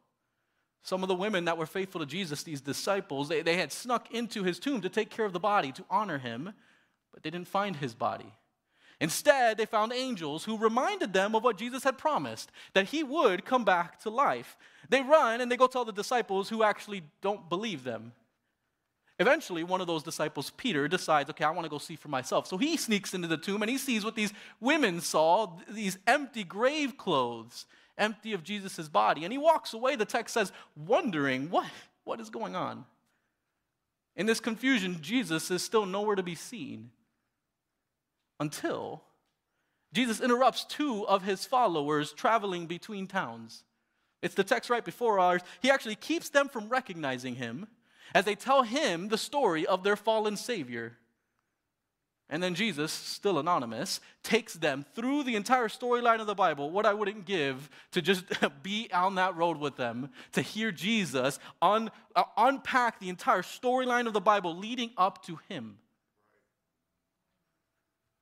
[0.83, 4.11] Some of the women that were faithful to Jesus, these disciples, they, they had snuck
[4.11, 6.53] into his tomb to take care of the body, to honor him,
[7.13, 8.33] but they didn't find his body.
[8.99, 13.45] Instead, they found angels who reminded them of what Jesus had promised that he would
[13.45, 14.57] come back to life.
[14.89, 18.11] They run and they go tell the disciples who actually don't believe them.
[19.19, 22.47] Eventually, one of those disciples, Peter, decides, okay, I want to go see for myself.
[22.47, 26.43] So he sneaks into the tomb and he sees what these women saw these empty
[26.43, 27.65] grave clothes
[27.97, 29.23] empty of Jesus' body.
[29.23, 31.69] And he walks away, the text says, wondering what,
[32.03, 32.85] what is going on.
[34.15, 36.91] In this confusion, Jesus is still nowhere to be seen
[38.39, 39.03] until
[39.93, 43.63] Jesus interrupts two of his followers traveling between towns.
[44.21, 45.41] It's the text right before ours.
[45.61, 47.67] He actually keeps them from recognizing him
[48.15, 50.97] as they tell him the story of their fallen Savior.
[52.29, 56.85] And then Jesus, still anonymous, takes them through the entire storyline of the Bible, what
[56.85, 58.25] I wouldn't give to just
[58.63, 64.07] be on that road with them, to hear Jesus un, uh, unpack the entire storyline
[64.07, 65.77] of the Bible leading up to him.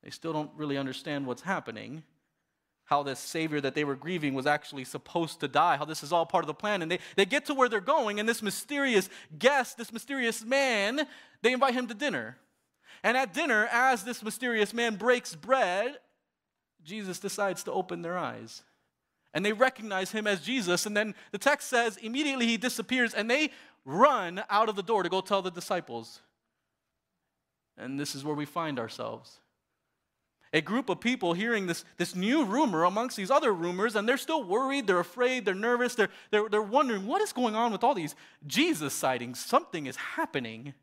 [0.04, 2.04] They still don't really understand what's happening,
[2.86, 6.12] how this Savior that they were grieving was actually supposed to die, how this is
[6.12, 6.82] all part of the plan.
[6.82, 11.08] And they, they get to where they're going, and this mysterious guest, this mysterious man,
[11.44, 12.38] they invite him to dinner.
[13.04, 15.98] And at dinner, as this mysterious man breaks bread,
[16.84, 18.64] Jesus decides to open their eyes.
[19.34, 20.86] And they recognize him as Jesus.
[20.86, 23.52] And then the text says immediately he disappears and they
[23.86, 26.22] run out of the door to go tell the disciples.
[27.78, 29.40] And this is where we find ourselves.
[30.54, 34.18] A group of people hearing this, this new rumor amongst these other rumors, and they're
[34.18, 37.86] still worried, they're afraid, they're nervous, they're, they're, they're wondering what is going on with
[37.86, 39.40] all these Jesus sightings?
[39.40, 40.74] Something is happening.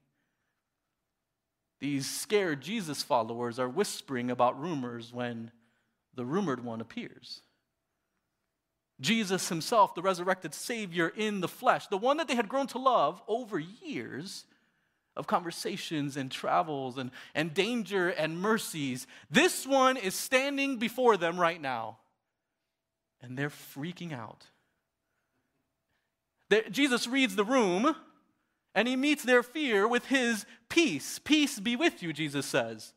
[1.81, 5.53] These scared Jesus followers are whispering about rumors when
[6.15, 7.43] the rumored one appears.
[9.01, 12.79] Jesus himself, the resurrected Savior in the flesh, the one that they had grown to
[12.79, 14.45] love over years
[15.15, 19.07] of conversations and travels and, and danger and mercies.
[19.31, 21.99] This one is standing before them right now,
[23.21, 24.47] and they're freaking out.
[26.71, 27.95] Jesus reads the room
[28.75, 30.47] and he meets their fear with his
[30.79, 31.19] peace.
[31.19, 32.93] Peace be with you, Jesus says.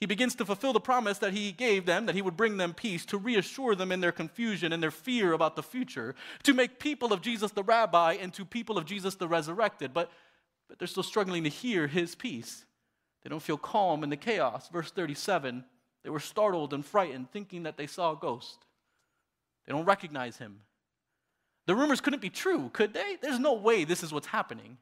[0.00, 2.74] He begins to fulfill the promise that he gave them, that he would bring them
[2.74, 6.78] peace, to reassure them in their confusion and their fear about the future, to make
[6.78, 9.94] people of Jesus the rabbi into people of Jesus the resurrected.
[9.94, 10.10] But,
[10.68, 12.66] but they're still struggling to hear his peace.
[13.22, 14.68] They don't feel calm in the chaos.
[14.68, 15.64] Verse 37
[16.04, 18.64] they were startled and frightened, thinking that they saw a ghost.
[19.66, 20.60] They don't recognize him.
[21.66, 23.16] The rumors couldn't be true, could they?
[23.20, 24.78] There's no way this is what's happening.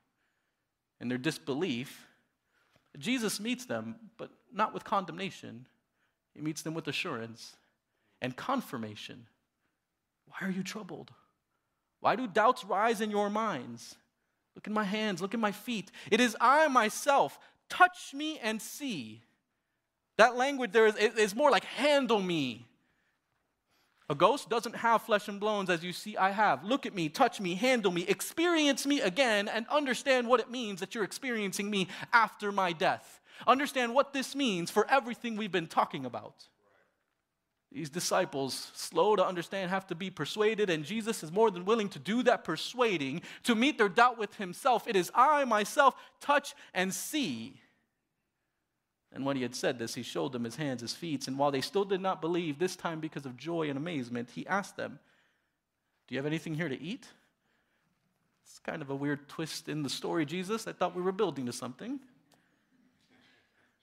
[1.00, 2.06] In their disbelief,
[2.98, 5.66] Jesus meets them, but not with condemnation.
[6.34, 7.56] He meets them with assurance
[8.22, 9.26] and confirmation.
[10.26, 11.12] Why are you troubled?
[12.00, 13.96] Why do doubts rise in your minds?
[14.54, 15.90] Look at my hands, look at my feet.
[16.10, 17.38] It is I myself.
[17.68, 19.22] Touch me and see.
[20.16, 22.66] That language there is, is more like handle me.
[24.08, 26.62] A ghost doesn't have flesh and bones as you see I have.
[26.64, 30.78] Look at me, touch me, handle me, experience me again, and understand what it means
[30.78, 33.20] that you're experiencing me after my death.
[33.46, 36.46] Understand what this means for everything we've been talking about.
[37.72, 41.88] These disciples, slow to understand, have to be persuaded, and Jesus is more than willing
[41.90, 44.86] to do that persuading to meet their doubt with himself.
[44.86, 47.60] It is I myself, touch and see.
[49.16, 51.26] And when he had said this, he showed them his hands, his feet.
[51.26, 54.46] And while they still did not believe, this time because of joy and amazement, he
[54.46, 54.98] asked them,
[56.06, 57.06] Do you have anything here to eat?
[58.44, 60.66] It's kind of a weird twist in the story, Jesus.
[60.66, 61.98] I thought we were building to something.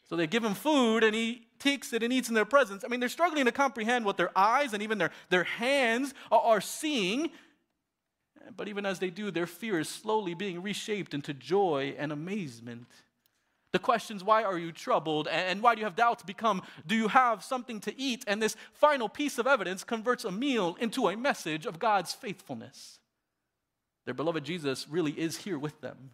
[0.07, 2.83] So they give him food and he takes it and eats in their presence.
[2.85, 6.61] I mean, they're struggling to comprehend what their eyes and even their, their hands are,
[6.61, 7.31] seeing.
[8.55, 12.85] But even as they do, their fear is slowly being reshaped into joy and amazement.
[13.73, 17.09] The questions, why are you troubled and why do you have doubts, become, do you
[17.09, 18.23] have something to eat?
[18.27, 22.99] And this final piece of evidence converts a meal into a message of God's faithfulness.
[24.05, 26.11] Their beloved Jesus really is here with them.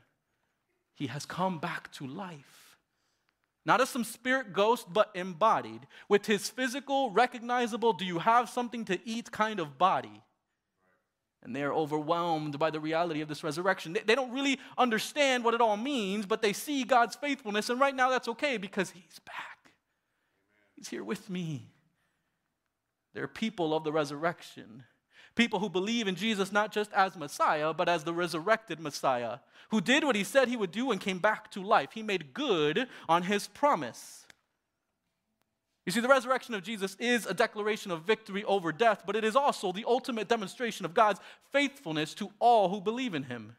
[0.96, 2.60] He has come back to life
[3.70, 8.84] not as some spirit ghost, but embodied, with his physical, recognizable, do you have something
[8.86, 10.24] to eat kind of body.
[11.42, 13.94] And they are overwhelmed by the reality of this resurrection.
[13.94, 17.80] They, they don't really understand what it all means, but they see God's faithfulness, and
[17.80, 19.74] right now that's okay because he's back.
[20.76, 21.72] He's here with me.
[23.14, 24.84] They're people of the resurrection.
[25.36, 29.40] People who believe in Jesus not just as Messiah, but as the resurrected Messiah,
[29.72, 31.92] who did what he said he would do and came back to life.
[31.94, 34.26] He made good on his promise.
[35.86, 39.24] You see, the resurrection of Jesus is a declaration of victory over death, but it
[39.24, 41.20] is also the ultimate demonstration of God's
[41.52, 43.56] faithfulness to all who believe in him.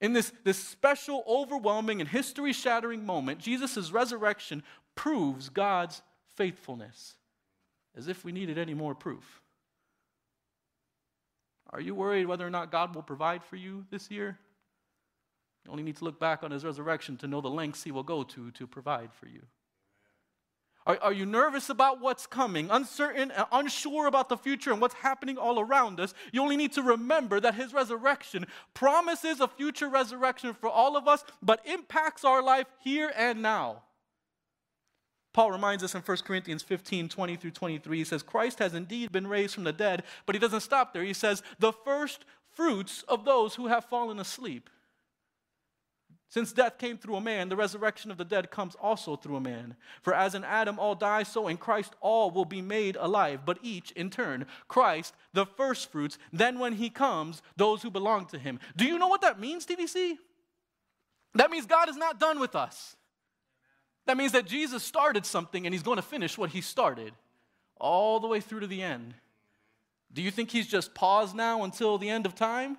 [0.00, 4.64] In this, this special, overwhelming, and history shattering moment, Jesus' resurrection
[4.96, 6.02] proves God's
[6.34, 7.14] faithfulness,
[7.96, 9.40] as if we needed any more proof.
[11.70, 14.38] Are you worried whether or not God will provide for you this year?
[15.64, 18.02] You only need to look back on his resurrection to know the lengths he will
[18.02, 19.42] go to to provide for you.
[20.86, 24.94] Are, are you nervous about what's coming, uncertain and unsure about the future and what's
[24.94, 26.14] happening all around us?
[26.32, 31.06] You only need to remember that his resurrection promises a future resurrection for all of
[31.06, 33.82] us, but impacts our life here and now.
[35.32, 39.12] Paul reminds us in 1 Corinthians 15 20 through 23, he says, Christ has indeed
[39.12, 41.04] been raised from the dead, but he doesn't stop there.
[41.04, 44.68] He says, the first fruits of those who have fallen asleep.
[46.32, 49.40] Since death came through a man, the resurrection of the dead comes also through a
[49.40, 49.76] man.
[50.00, 53.58] For as in Adam all die, so in Christ all will be made alive, but
[53.60, 54.46] each in turn.
[54.66, 58.60] Christ, the first fruits, then when he comes, those who belong to him.
[58.74, 60.16] Do you know what that means, TVC?
[61.34, 62.96] That means God is not done with us.
[64.06, 67.12] That means that Jesus started something and he's going to finish what he started
[67.76, 69.12] all the way through to the end.
[70.10, 72.78] Do you think he's just paused now until the end of time?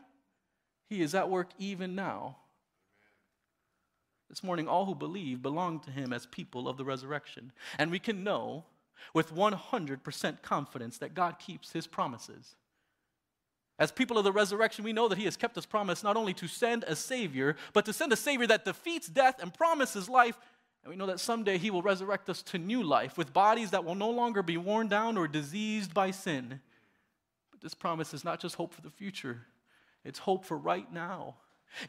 [0.89, 2.37] He is at work even now.
[4.33, 7.51] This morning, all who believe belong to him as people of the resurrection.
[7.77, 8.63] And we can know
[9.13, 12.55] with 100% confidence that God keeps his promises.
[13.77, 16.33] As people of the resurrection, we know that he has kept his promise not only
[16.33, 20.39] to send a Savior, but to send a Savior that defeats death and promises life
[20.83, 23.85] and we know that someday He will resurrect us to new life with bodies that
[23.85, 26.59] will no longer be worn down or diseased by sin.
[27.51, 29.43] But this promise is not just hope for the future,
[30.03, 31.35] it's hope for right now.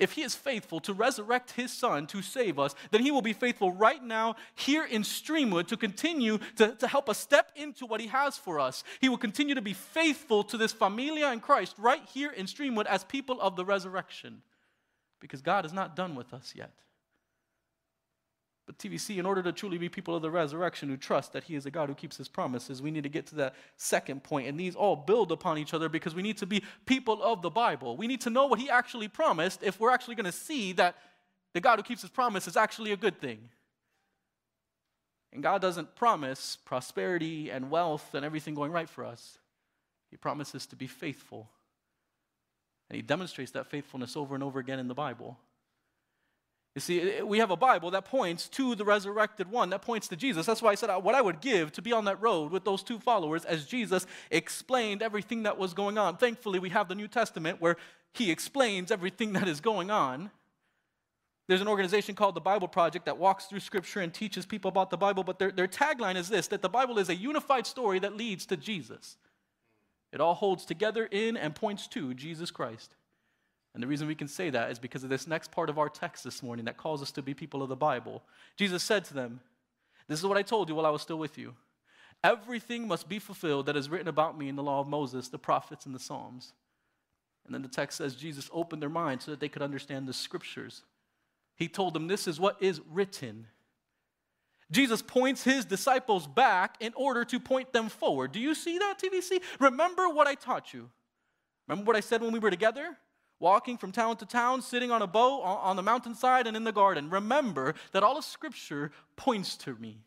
[0.01, 3.33] If he is faithful to resurrect his son to save us, then he will be
[3.33, 8.01] faithful right now here in Streamwood to continue to, to help us step into what
[8.01, 8.85] he has for us.
[9.01, 12.87] He will continue to be faithful to this familia in Christ right here in Streamwood
[12.87, 14.43] as people of the resurrection
[15.21, 16.71] because God is not done with us yet.
[18.67, 21.55] But TVC, in order to truly be people of the resurrection who trust that He
[21.55, 24.49] is a God who keeps His promises, we need to get to that second point.
[24.49, 27.51] And these all build upon each other because we need to be people of the
[27.51, 27.97] Bible.
[27.97, 30.97] We need to know what He actually promised if we're actually going to see that
[31.53, 33.51] the God who keeps His promise is actually a good thing.
[35.35, 39.39] And God doesn't promise prosperity and wealth and everything going right for us,
[40.11, 41.51] He promises to be faithful.
[42.89, 45.37] And He demonstrates that faithfulness over and over again in the Bible.
[46.75, 50.17] You see, we have a Bible that points to the resurrected one, that points to
[50.17, 50.45] Jesus.
[50.45, 52.65] That's why I said uh, what I would give to be on that road with
[52.65, 56.17] those two followers as Jesus explained everything that was going on.
[56.17, 57.77] Thankfully, we have the New Testament where
[58.13, 60.33] he explains everything that is going on.
[61.47, 64.91] There's an organization called the Bible Project that walks through Scripture and teaches people about
[64.91, 68.01] the Bible, but their, their tagline is this that the Bible is a unified story
[68.01, 69.17] that leads to Jesus.
[70.13, 72.97] It all holds together in and points to Jesus Christ.
[73.75, 75.89] And the reason we can say that is because of this next part of our
[75.89, 78.23] text this morning that calls us to be people of the Bible.
[78.57, 79.41] Jesus said to them,
[80.07, 81.55] This is what I told you while I was still with you.
[82.23, 85.39] Everything must be fulfilled that is written about me in the law of Moses, the
[85.39, 86.53] prophets, and the Psalms.
[87.45, 90.13] And then the text says Jesus opened their minds so that they could understand the
[90.13, 90.83] scriptures.
[91.57, 93.49] He told them, This is what is written.
[94.71, 98.33] Jesus points his disciples back in order to point them forward.
[98.33, 99.43] Do you see that, TVC?
[99.61, 100.91] Remember what I taught you.
[101.69, 102.97] Remember what I said when we were together?
[103.41, 106.73] Walking from town to town, sitting on a boat on the mountainside and in the
[106.73, 107.11] garden.
[107.11, 109.99] Remember that all of Scripture points to me.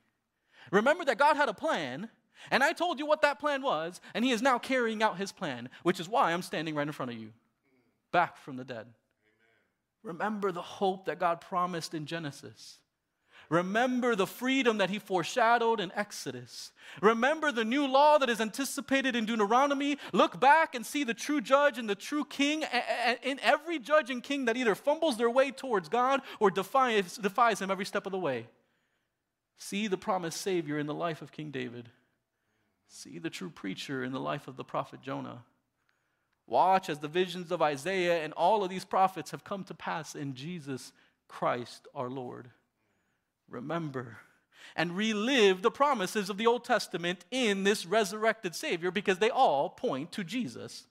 [0.72, 2.10] Remember that God had a plan,
[2.52, 5.32] and I told you what that plan was, and He is now carrying out His
[5.32, 7.32] plan, which is why I'm standing right in front of you,
[8.12, 8.88] back from the dead.
[10.04, 12.80] Remember the hope that God promised in Genesis.
[13.50, 16.72] Remember the freedom that he foreshadowed in Exodus.
[17.02, 19.98] Remember the new law that is anticipated in Deuteronomy.
[20.12, 22.66] Look back and see the true judge and the true king
[23.24, 27.62] in every judge and king that either fumbles their way towards God or defies, defies
[27.62, 28.48] him every step of the way.
[29.58, 31.90] See the promised Savior in the life of King David.
[32.90, 35.44] See the true preacher in the life of the prophet Jonah.
[36.46, 40.16] Watch as the visions of Isaiah and all of these prophets have come to pass
[40.16, 40.92] in Jesus
[41.28, 42.50] Christ our Lord
[43.50, 44.18] remember
[44.76, 49.70] and relive the promises of the Old Testament in this resurrected Savior because they all
[49.70, 50.86] point to Jesus.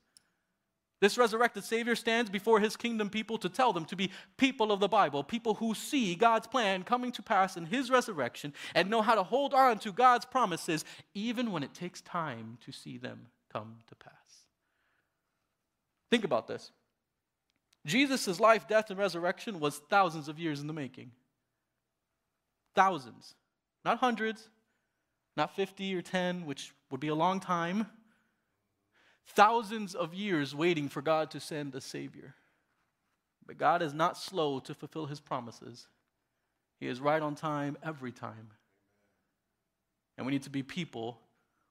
[1.01, 4.81] This resurrected Savior stands before his kingdom people to tell them to be people of
[4.81, 9.03] the Bible, people who see God's plan coming to pass in his resurrection and know
[9.03, 10.85] how to hold on to God's promises
[11.15, 14.13] even when it takes time to see them come to pass.
[16.11, 16.71] Think about this
[17.85, 21.11] Jesus' life, death, and resurrection was thousands of years in the making.
[22.77, 23.35] Thousands.
[23.85, 24.51] Not hundreds,
[25.37, 27.87] not 50 or 10, which would be a long time.
[29.29, 32.35] Thousands of years waiting for God to send a Savior.
[33.47, 35.89] But God is not slow to fulfill His promises,
[36.79, 38.51] He is right on time every time.
[40.19, 41.19] And we need to be people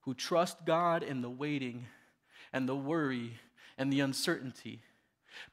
[0.01, 1.85] who trust God in the waiting
[2.53, 3.39] and the worry
[3.77, 4.81] and the uncertainty.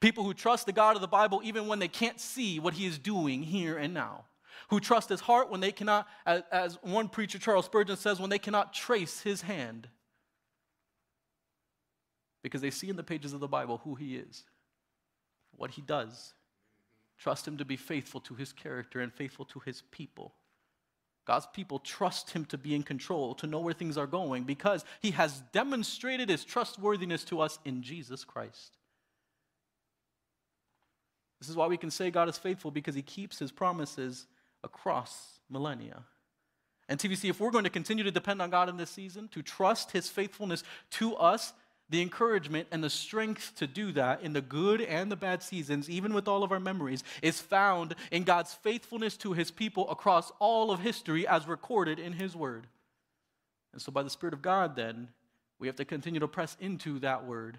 [0.01, 2.87] People who trust the God of the Bible even when they can't see what He
[2.87, 4.25] is doing here and now
[4.69, 8.31] who trust his heart when they cannot, as, as one preacher, Charles Spurgeon, says, when
[8.31, 9.89] they cannot trace his hand.
[12.43, 14.45] Because they see in the pages of the Bible who he is,
[15.57, 16.35] what he does.
[17.19, 20.35] Trust him to be faithful to his character and faithful to his people.
[21.25, 24.85] God's people trust him to be in control, to know where things are going, because
[25.01, 28.77] he has demonstrated his trustworthiness to us in Jesus Christ.
[31.41, 34.27] This is why we can say God is faithful, because he keeps his promises
[34.65, 36.05] across millennia.
[36.89, 39.43] And TVC, if we're going to continue to depend on God in this season, to
[39.43, 41.53] trust His faithfulness to us,
[41.89, 45.91] the encouragement and the strength to do that in the good and the bad seasons,
[45.91, 50.33] even with all of our memories, is found in God's faithfulness to His people across
[50.39, 52.67] all of history as recorded in His Word.
[53.73, 55.09] And so, by the Spirit of God, then,
[55.59, 57.59] we have to continue to press into that Word,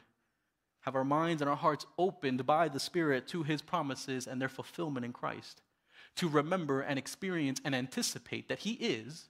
[0.82, 4.50] have our minds and our hearts opened by the Spirit to His promises and their
[4.50, 5.62] fulfillment in Christ
[6.18, 9.26] to remember and experience and anticipate that He is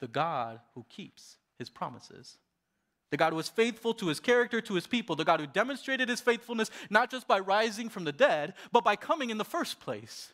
[0.00, 2.38] the God who keeps His promises.
[3.12, 5.14] The God who is faithful to his character, to his people.
[5.16, 8.96] The God who demonstrated his faithfulness not just by rising from the dead, but by
[8.96, 10.32] coming in the first place,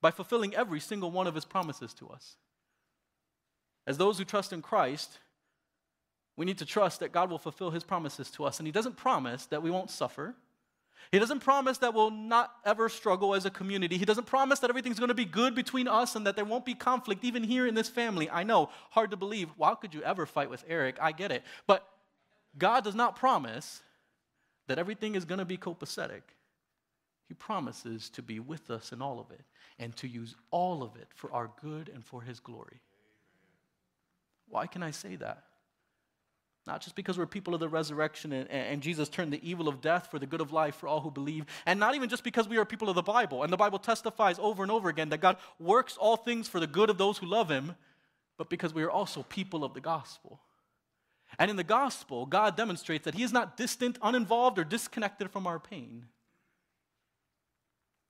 [0.00, 2.34] by fulfilling every single one of his promises to us.
[3.86, 5.20] As those who trust in Christ,
[6.36, 8.58] we need to trust that God will fulfill his promises to us.
[8.58, 10.34] And he doesn't promise that we won't suffer.
[11.12, 13.98] He doesn't promise that we'll not ever struggle as a community.
[13.98, 16.64] He doesn't promise that everything's going to be good between us and that there won't
[16.64, 18.28] be conflict even here in this family.
[18.30, 19.48] I know, hard to believe.
[19.56, 20.96] Why could you ever fight with Eric?
[21.00, 21.42] I get it.
[21.66, 21.86] But
[22.56, 23.82] God does not promise
[24.66, 26.22] that everything is going to be copacetic.
[27.28, 29.44] He promises to be with us in all of it
[29.78, 32.80] and to use all of it for our good and for His glory.
[34.48, 35.44] Why can I say that?
[36.66, 39.82] Not just because we're people of the resurrection and, and, Jesus turned the evil of
[39.82, 42.48] death for the good of life for all who believe, and not even just because
[42.48, 43.42] we are people of the Bible.
[43.42, 46.66] And the Bible testifies over and over again that God works all things for the
[46.66, 47.74] good of those who love Him,
[48.38, 50.40] but because we are also people of the gospel.
[51.38, 55.46] And in the gospel, God demonstrates that He is not distant, uninvolved, or disconnected from
[55.46, 56.06] our pain,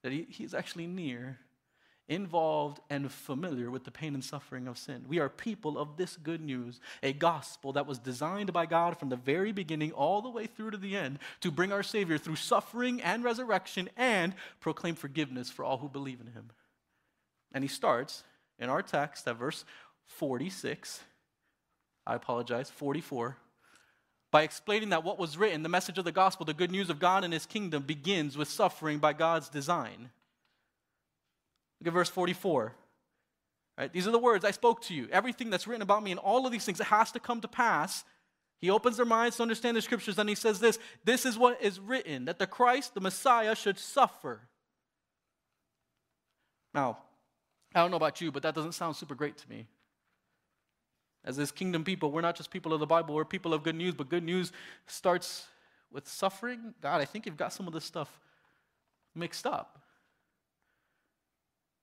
[0.01, 1.39] that He, he is actually near
[2.07, 5.05] involved and familiar with the pain and suffering of sin.
[5.07, 9.09] We are people of this good news, a gospel that was designed by God from
[9.09, 12.35] the very beginning all the way through to the end to bring our Savior through
[12.35, 16.51] suffering and resurrection and proclaim forgiveness for all who believe in Him.
[17.51, 18.23] And He starts
[18.59, 19.65] in our text at verse
[20.05, 21.01] 46,
[22.05, 23.37] I apologize, 44.
[24.31, 26.99] By explaining that what was written, the message of the gospel, the good news of
[26.99, 30.09] God and his kingdom, begins with suffering by God's design.
[31.79, 32.73] Look at verse 44.
[33.77, 33.91] Right?
[33.91, 35.07] These are the words I spoke to you.
[35.11, 37.47] Everything that's written about me and all of these things, it has to come to
[37.47, 38.05] pass.
[38.59, 41.61] He opens their minds to understand the scriptures, and he says this This is what
[41.61, 44.41] is written that the Christ, the Messiah, should suffer.
[46.73, 46.97] Now,
[47.73, 49.67] I don't know about you, but that doesn't sound super great to me.
[51.25, 53.75] As this kingdom people, we're not just people of the Bible, we're people of good
[53.75, 54.51] news, but good news
[54.85, 55.47] starts
[55.91, 56.73] with suffering.
[56.81, 58.19] God, I think you've got some of this stuff
[59.15, 59.84] mixed up.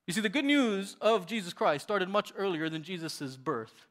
[0.07, 3.87] You see, the good news of Jesus Christ started much earlier than Jesus' birth.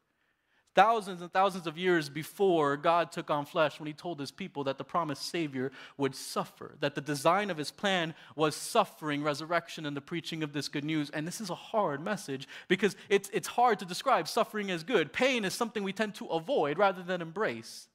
[0.74, 4.64] Thousands and thousands of years before God took on flesh, when he told his people
[4.64, 9.86] that the promised Savior would suffer, that the design of his plan was suffering, resurrection,
[9.86, 11.10] and the preaching of this good news.
[11.10, 15.12] And this is a hard message because it's, it's hard to describe suffering as good.
[15.12, 17.88] Pain is something we tend to avoid rather than embrace.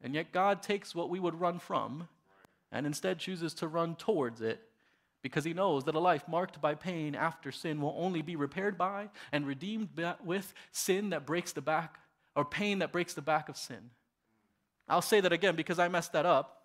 [0.00, 2.08] And yet, God takes what we would run from
[2.72, 4.62] and instead chooses to run towards it
[5.24, 8.76] because he knows that a life marked by pain after sin will only be repaired
[8.76, 9.88] by and redeemed
[10.22, 11.98] with sin that breaks the back,
[12.36, 13.90] or pain that breaks the back of sin.
[14.86, 16.60] I'll say that again because I messed that up.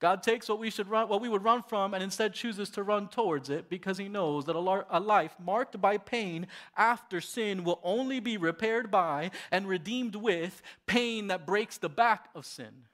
[0.00, 2.82] God takes what we should run, what we would run from, and instead chooses to
[2.82, 6.46] run towards it because He knows that a, life marked by pain
[6.76, 12.28] after sin will only be repaired by and redeemed with pain that breaks the back
[12.34, 12.84] of sin.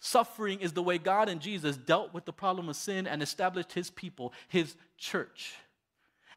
[0.00, 3.72] Suffering is the way God and Jesus dealt with the problem of sin and established
[3.72, 5.54] his people, his church.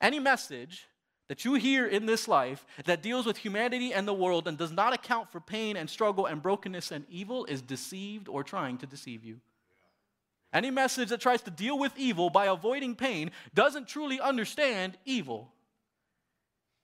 [0.01, 0.86] Any message
[1.30, 4.74] that you hear in this life that deals with humanity and the world and does
[4.74, 8.86] not account for pain and struggle and brokenness and evil is deceived or trying to
[8.86, 9.39] deceive you.
[10.51, 15.53] Any message that tries to deal with evil by avoiding pain doesn't truly understand evil.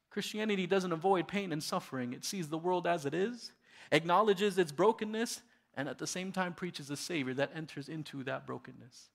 [0.09, 3.51] Christianity doesn't avoid pain and suffering, it sees the world as it is,
[3.91, 5.41] acknowledges its brokenness,
[5.75, 9.09] and at the same time preaches a Savior that enters into that brokenness,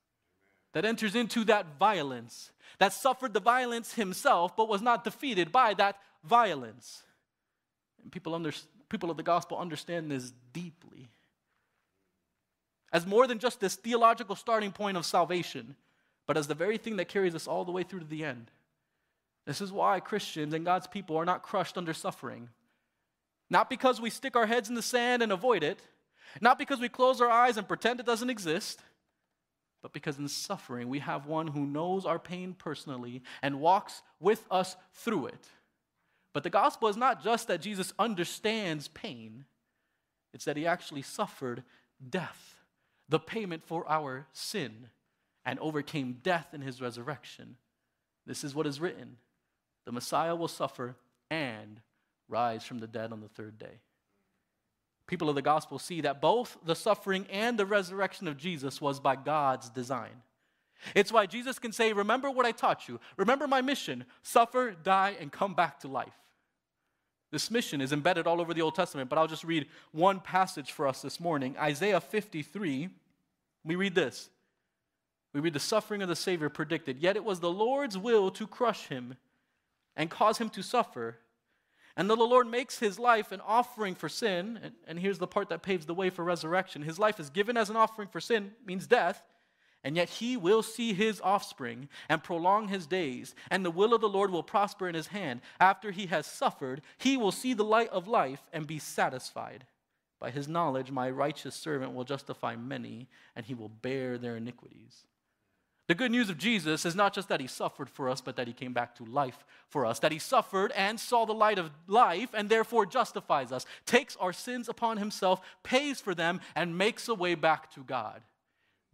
[0.73, 5.75] that enters into that violence, that suffered the violence himself, but was not defeated by
[5.75, 7.03] that violence.
[8.03, 8.53] And people, under,
[8.89, 11.11] people of the gospel understand this deeply.
[12.93, 15.77] As more than just this theological starting point of salvation,
[16.27, 18.51] but as the very thing that carries us all the way through to the end.
[19.47, 22.49] This is why Christians and God's people are not crushed under suffering.
[23.51, 25.81] Not because we stick our heads in the sand and avoid it,
[26.41, 28.81] not because we close our eyes and pretend it doesn't exist,
[29.83, 34.45] but because in suffering we have one who knows our pain personally and walks with
[34.51, 35.49] us through it.
[36.33, 39.45] But the gospel is not just that Jesus understands pain,
[40.33, 41.63] it's that he actually suffered
[42.11, 42.57] death,
[43.09, 44.89] the payment for our sin,
[45.45, 47.57] and overcame death in his resurrection.
[48.27, 49.19] This is what is written
[49.85, 50.97] the Messiah will suffer
[51.31, 51.81] and
[52.29, 53.81] rise from the dead on the third day
[55.07, 59.01] people of the gospel see that both the suffering and the resurrection of Jesus was
[59.01, 60.23] by God's design.
[60.95, 63.01] It's why Jesus can say, Remember what I taught you.
[63.17, 66.15] Remember my mission suffer, die, and come back to life.
[67.31, 70.73] This mission is embedded all over the Old Testament, but I'll just read one passage
[70.73, 72.89] for us this morning Isaiah 53.
[73.65, 74.29] We read this.
[75.33, 77.01] We read the suffering of the Savior predicted.
[77.01, 79.17] Yet it was the Lord's will to crush him
[79.97, 81.19] and cause him to suffer.
[81.97, 84.59] And though the Lord makes his life an offering for sin.
[84.63, 86.83] And, and, here's the part that paves the way for resurrection.
[86.83, 89.23] His life is given as an offering for sin, means death.
[89.85, 93.35] And yet he will see his offspring and prolong his days.
[93.51, 95.43] And the will of the Lord will prosper in his hand.
[95.61, 99.67] After he has suffered, he will see the light of life and be satisfied.
[100.19, 105.05] By his knowledge, my righteous servant will justify many, and he will bear their iniquities.
[105.87, 108.47] The good news of Jesus is not just that he suffered for us, but that
[108.47, 109.99] he came back to life for us.
[109.99, 114.33] That he suffered and saw the light of life and therefore justifies us, takes our
[114.33, 118.23] sins upon himself, pays for them, and makes a way back to God.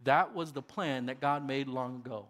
[0.03, 2.27] That was the plan that God made long ago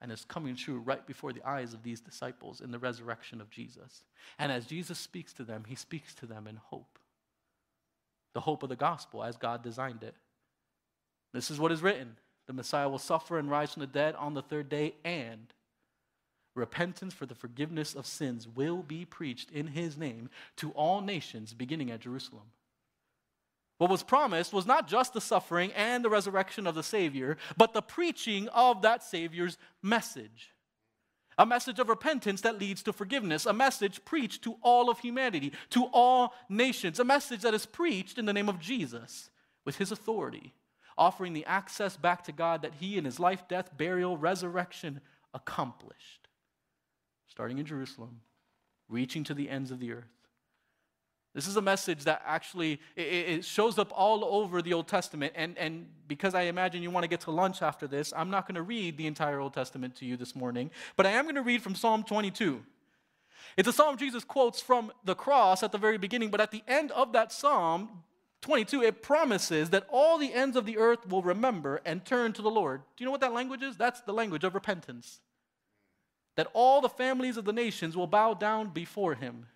[0.00, 3.50] and is coming true right before the eyes of these disciples in the resurrection of
[3.50, 4.04] Jesus.
[4.38, 6.98] And as Jesus speaks to them, he speaks to them in hope
[8.34, 10.14] the hope of the gospel as God designed it.
[11.32, 14.34] This is what is written the Messiah will suffer and rise from the dead on
[14.34, 15.52] the third day, and
[16.54, 21.52] repentance for the forgiveness of sins will be preached in his name to all nations,
[21.52, 22.44] beginning at Jerusalem.
[23.78, 27.72] What was promised was not just the suffering and the resurrection of the Savior, but
[27.72, 30.50] the preaching of that Savior's message.
[31.36, 35.52] A message of repentance that leads to forgiveness, a message preached to all of humanity,
[35.70, 39.30] to all nations, a message that is preached in the name of Jesus
[39.64, 40.54] with his authority,
[40.96, 45.00] offering the access back to God that he in his life, death, burial, resurrection
[45.32, 46.28] accomplished.
[47.26, 48.20] Starting in Jerusalem,
[48.88, 50.04] reaching to the ends of the earth.
[51.34, 55.32] This is a message that actually it, shows up all over the Old Testament.
[55.34, 58.46] And, and because I imagine you want to get to lunch after this, I'm not
[58.46, 61.34] going to read the entire Old Testament to you this morning, but I am going
[61.34, 62.62] to read from Psalm 22.
[63.56, 66.62] It's a psalm Jesus quotes from the cross at the very beginning, but at the
[66.68, 68.04] end of that psalm,
[68.44, 72.42] 22, it promises that all the ends of the earth will remember and turn to
[72.42, 72.82] the Lord.
[72.94, 73.74] Do you know what that language is?
[73.76, 75.20] That's the language of repentance.
[76.36, 79.46] That all the families of the nations will bow down before him.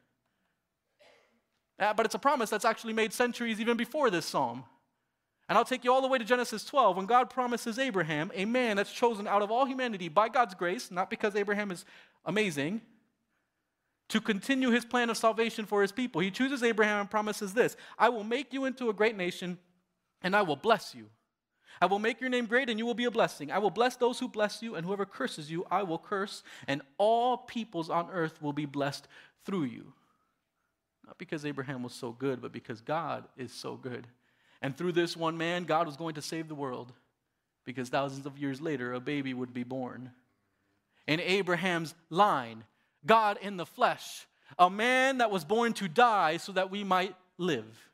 [1.79, 4.65] Uh, but it's a promise that's actually made centuries even before this psalm.
[5.51, 8.47] And I'll take you all the way to Genesis 12 when God promises Abraham, a
[8.47, 11.85] man that's chosen out of all humanity by God's grace, not because Abraham is
[12.25, 12.81] amazing,
[14.09, 16.21] to continue his plan of salvation for his people.
[16.21, 19.59] He chooses Abraham and promises this I will make you into a great nation,
[20.23, 21.07] and I will bless you.
[21.81, 23.53] I will make your name great, and you will be a blessing.
[23.53, 26.83] I will bless those who bless you, and whoever curses you, I will curse, and
[26.97, 29.07] all peoples on earth will be blessed
[29.45, 29.93] through you.
[31.07, 34.09] Not because Abraham was so good, but because God is so good.
[34.61, 36.93] And through this one man, God was going to save the world
[37.65, 40.11] because thousands of years later, a baby would be born.
[41.07, 42.65] In Abraham's line,
[43.07, 44.27] God in the flesh,
[44.59, 47.91] a man that was born to die so that we might live.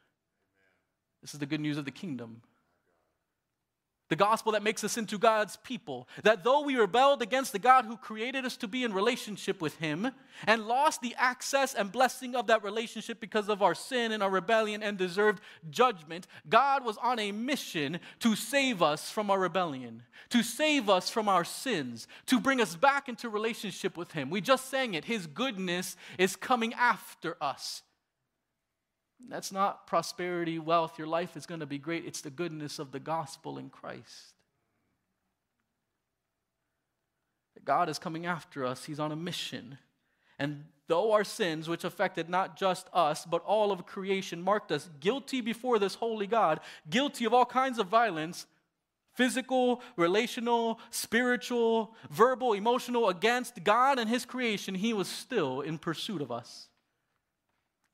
[1.23, 2.43] This is the good news of the kingdom.
[4.11, 6.09] The gospel that makes us into God's people.
[6.23, 9.77] That though we rebelled against the God who created us to be in relationship with
[9.79, 10.11] Him
[10.47, 14.31] and lost the access and blessing of that relationship because of our sin and our
[14.31, 15.41] rebellion and deserved
[15.71, 21.09] judgment, God was on a mission to save us from our rebellion, to save us
[21.09, 24.29] from our sins, to bring us back into relationship with Him.
[24.29, 25.07] We just sang it.
[25.07, 27.83] His goodness is coming after us.
[29.29, 32.05] That's not prosperity, wealth, your life is going to be great.
[32.05, 34.35] It's the goodness of the gospel in Christ.
[37.65, 39.79] God is coming after us, He's on a mission.
[40.39, 44.91] And though our sins, which affected not just us, but all of creation, marked us
[45.01, 46.61] guilty before this holy God,
[46.91, 48.47] guilty of all kinds of violence
[49.15, 56.21] physical, relational, spiritual, verbal, emotional against God and His creation, He was still in pursuit
[56.21, 56.69] of us.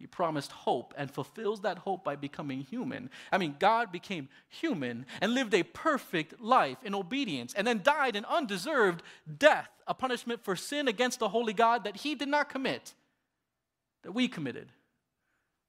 [0.00, 3.10] He promised hope and fulfills that hope by becoming human.
[3.30, 8.16] I mean, God became human and lived a perfect life in obedience and then died
[8.16, 9.02] an undeserved
[9.36, 12.94] death, a punishment for sin against the holy God that he did not commit,
[14.02, 14.72] that we committed.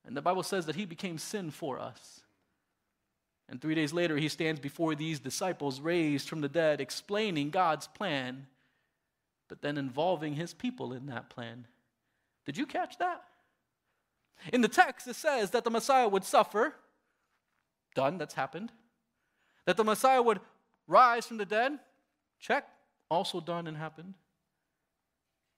[0.05, 2.21] And the Bible says that he became sin for us.
[3.49, 7.87] And three days later, he stands before these disciples raised from the dead, explaining God's
[7.87, 8.47] plan,
[9.49, 11.67] but then involving his people in that plan.
[12.45, 13.25] Did you catch that?
[14.51, 16.75] In the text, it says that the Messiah would suffer.
[17.95, 18.71] Done, that's happened.
[19.65, 20.39] That the Messiah would
[20.87, 21.79] rise from the dead.
[22.39, 22.67] Check,
[23.09, 24.15] also done and happened.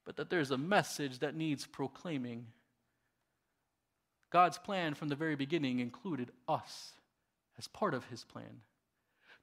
[0.06, 2.48] But that there's a message that needs proclaiming.
[4.32, 6.94] God's plan from the very beginning included us
[7.58, 8.62] as part of his plan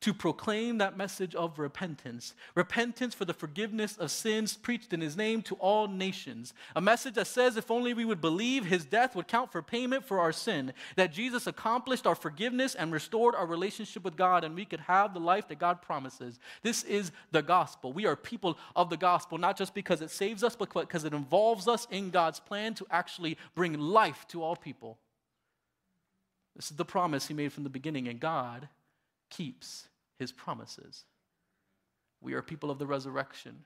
[0.01, 2.35] to proclaim that message of repentance.
[2.55, 6.55] Repentance for the forgiveness of sins preached in his name to all nations.
[6.75, 10.05] A message that says if only we would believe his death would count for payment
[10.05, 14.55] for our sin, that Jesus accomplished our forgiveness and restored our relationship with God, and
[14.55, 16.39] we could have the life that God promises.
[16.63, 17.93] This is the gospel.
[17.93, 21.13] We are people of the gospel, not just because it saves us, but because it
[21.13, 24.99] involves us in God's plan to actually bring life to all people.
[26.57, 28.69] This is the promise he made from the beginning, and God
[29.29, 29.89] keeps
[30.21, 31.05] his promises.
[32.21, 33.65] We are people of the resurrection.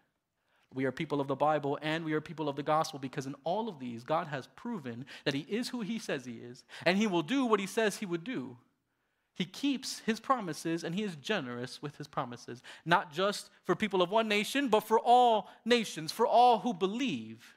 [0.73, 3.35] We are people of the Bible and we are people of the gospel because in
[3.45, 6.97] all of these, God has proven that He is who He says He is and
[6.97, 8.57] He will do what He says He would do.
[9.35, 14.01] He keeps His promises and He is generous with His promises, not just for people
[14.01, 17.55] of one nation, but for all nations, for all who believe.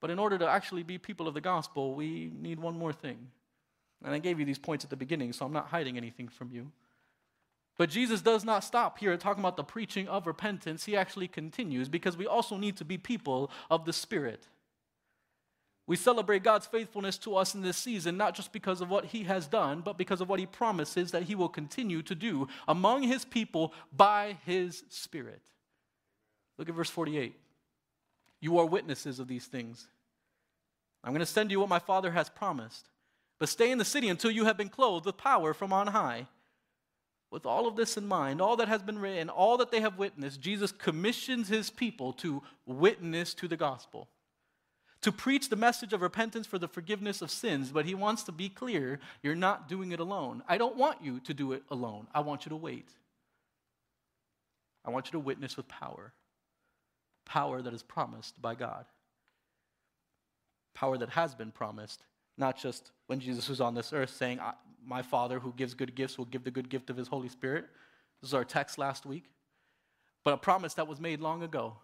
[0.00, 3.18] But in order to actually be people of the gospel, we need one more thing.
[4.04, 6.50] And I gave you these points at the beginning, so I'm not hiding anything from
[6.50, 6.70] you.
[7.78, 10.84] But Jesus does not stop here talking about the preaching of repentance.
[10.84, 14.48] He actually continues because we also need to be people of the Spirit.
[15.86, 19.24] We celebrate God's faithfulness to us in this season, not just because of what He
[19.24, 23.04] has done, but because of what He promises that He will continue to do among
[23.04, 25.42] His people by His Spirit.
[26.58, 27.38] Look at verse 48.
[28.40, 29.86] You are witnesses of these things.
[31.04, 32.88] I'm going to send you what my Father has promised,
[33.38, 36.26] but stay in the city until you have been clothed with power from on high.
[37.36, 39.98] With all of this in mind, all that has been written, all that they have
[39.98, 44.08] witnessed, Jesus commissions his people to witness to the gospel,
[45.02, 47.70] to preach the message of repentance for the forgiveness of sins.
[47.70, 50.44] But he wants to be clear you're not doing it alone.
[50.48, 52.06] I don't want you to do it alone.
[52.14, 52.88] I want you to wait.
[54.82, 56.14] I want you to witness with power
[57.26, 58.86] power that is promised by God,
[60.72, 62.02] power that has been promised,
[62.38, 64.40] not just when Jesus was on this earth saying,
[64.84, 67.66] my Father who gives good gifts will give the good gift of his Holy Spirit.
[68.20, 69.24] This is our text last week.
[70.24, 71.76] But a promise that was made long ago.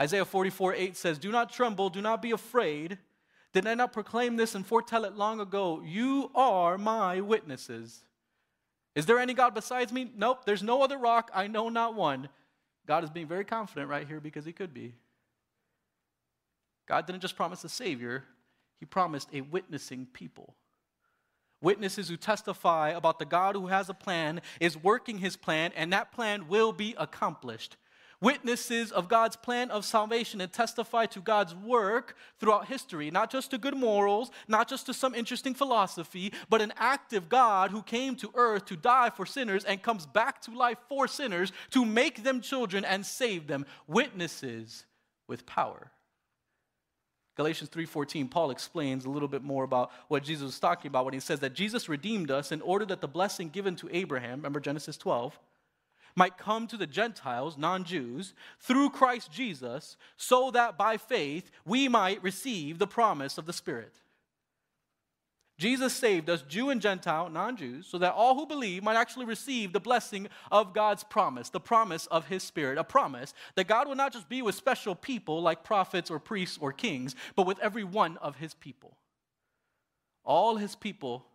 [0.00, 2.98] Isaiah 44 8 says, Do not tremble, do not be afraid.
[3.52, 5.82] Did I not proclaim this and foretell it long ago?
[5.84, 8.00] You are my witnesses.
[8.94, 10.10] Is there any God besides me?
[10.16, 11.30] Nope, there's no other rock.
[11.34, 12.28] I know not one.
[12.86, 14.94] God is being very confident right here because he could be.
[16.88, 18.24] God didn't just promise a Savior,
[18.82, 20.56] He promised a witnessing people.
[21.60, 25.92] Witnesses who testify about the God who has a plan is working his plan, and
[25.92, 27.76] that plan will be accomplished.
[28.20, 33.52] Witnesses of God's plan of salvation and testify to God's work throughout history, not just
[33.52, 38.16] to good morals, not just to some interesting philosophy, but an active God who came
[38.16, 42.24] to earth to die for sinners and comes back to life for sinners to make
[42.24, 43.64] them children and save them.
[43.86, 44.86] Witnesses
[45.28, 45.92] with power.
[47.34, 51.14] Galatians 3:14 Paul explains a little bit more about what Jesus was talking about when
[51.14, 54.60] he says that Jesus redeemed us in order that the blessing given to Abraham, remember
[54.60, 55.38] Genesis 12,
[56.14, 62.22] might come to the Gentiles, non-Jews, through Christ Jesus, so that by faith we might
[62.22, 63.94] receive the promise of the Spirit.
[65.62, 69.26] Jesus saved us, Jew and Gentile, non Jews, so that all who believe might actually
[69.26, 73.86] receive the blessing of God's promise, the promise of His Spirit, a promise that God
[73.86, 77.60] will not just be with special people like prophets or priests or kings, but with
[77.60, 78.96] every one of His people.
[80.24, 81.26] All His people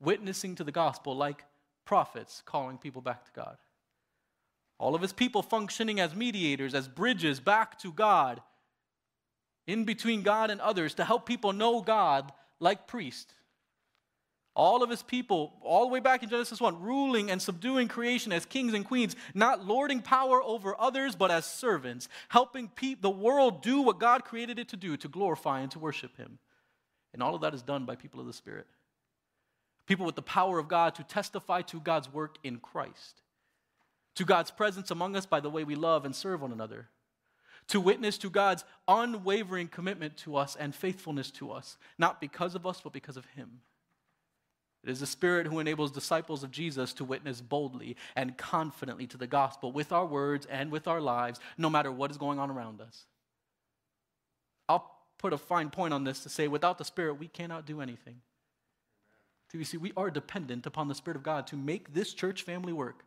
[0.00, 1.44] witnessing to the gospel like
[1.84, 3.58] prophets calling people back to God.
[4.80, 8.42] All of His people functioning as mediators, as bridges back to God,
[9.68, 13.34] in between God and others to help people know God like priests
[14.58, 18.32] all of his people, all the way back in Genesis 1, ruling and subduing creation
[18.32, 23.08] as kings and queens, not lording power over others, but as servants, helping pe- the
[23.08, 26.40] world do what God created it to do, to glorify and to worship him.
[27.14, 28.66] And all of that is done by people of the Spirit.
[29.86, 33.22] People with the power of God to testify to God's work in Christ,
[34.16, 36.88] to God's presence among us by the way we love and serve one another,
[37.68, 42.66] to witness to God's unwavering commitment to us and faithfulness to us, not because of
[42.66, 43.60] us, but because of Him.
[44.84, 49.16] It is the Spirit who enables disciples of Jesus to witness boldly and confidently to
[49.16, 52.50] the gospel with our words and with our lives, no matter what is going on
[52.50, 53.04] around us.
[54.68, 57.80] I'll put a fine point on this to say without the Spirit, we cannot do
[57.80, 58.20] anything.
[59.50, 62.42] So you see, we are dependent upon the Spirit of God to make this church
[62.42, 63.04] family work.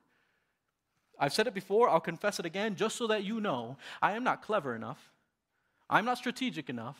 [1.20, 4.24] I've said it before, I'll confess it again, just so that you know I am
[4.24, 5.12] not clever enough.
[5.90, 6.98] I'm not strategic enough.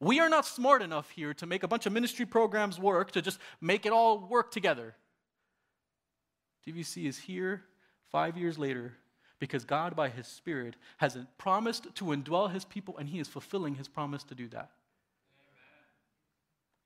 [0.00, 3.22] We are not smart enough here to make a bunch of ministry programs work, to
[3.22, 4.94] just make it all work together.
[6.66, 7.62] TVC is here
[8.10, 8.94] five years later
[9.38, 13.74] because God, by His Spirit, has promised to indwell His people, and He is fulfilling
[13.74, 14.70] His promise to do that.
[15.48, 15.86] Amen.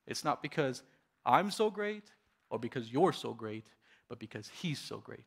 [0.06, 0.82] It's not because
[1.24, 2.04] I'm so great
[2.50, 3.66] or because you're so great,
[4.08, 5.26] but because He's so great.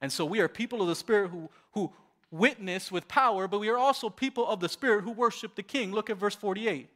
[0.00, 1.92] And so we are people of the Spirit who, who,
[2.30, 5.92] witness with power, but we are also people of the Spirit who worship the King.
[5.92, 6.88] Look at verse 48.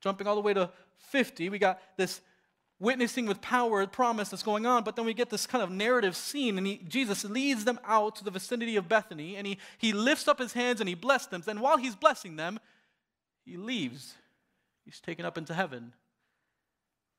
[0.00, 0.70] Jumping all the way to
[1.10, 2.20] 50, we got this
[2.80, 6.16] witnessing with power promise that's going on, but then we get this kind of narrative
[6.16, 9.92] scene, and he, Jesus leads them out to the vicinity of Bethany, and he, he
[9.92, 11.42] lifts up his hands and he blesses them.
[11.46, 12.58] And while he's blessing them,
[13.44, 14.14] he leaves.
[14.84, 15.92] He's taken up into heaven.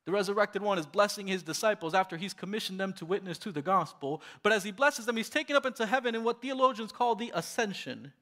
[0.06, 3.64] The resurrected one is blessing his disciples after he's commissioned them to witness to the
[3.64, 4.22] gospel.
[4.44, 7.32] But as he blesses them, he's taken up into heaven in what theologians call the
[7.34, 8.14] ascension,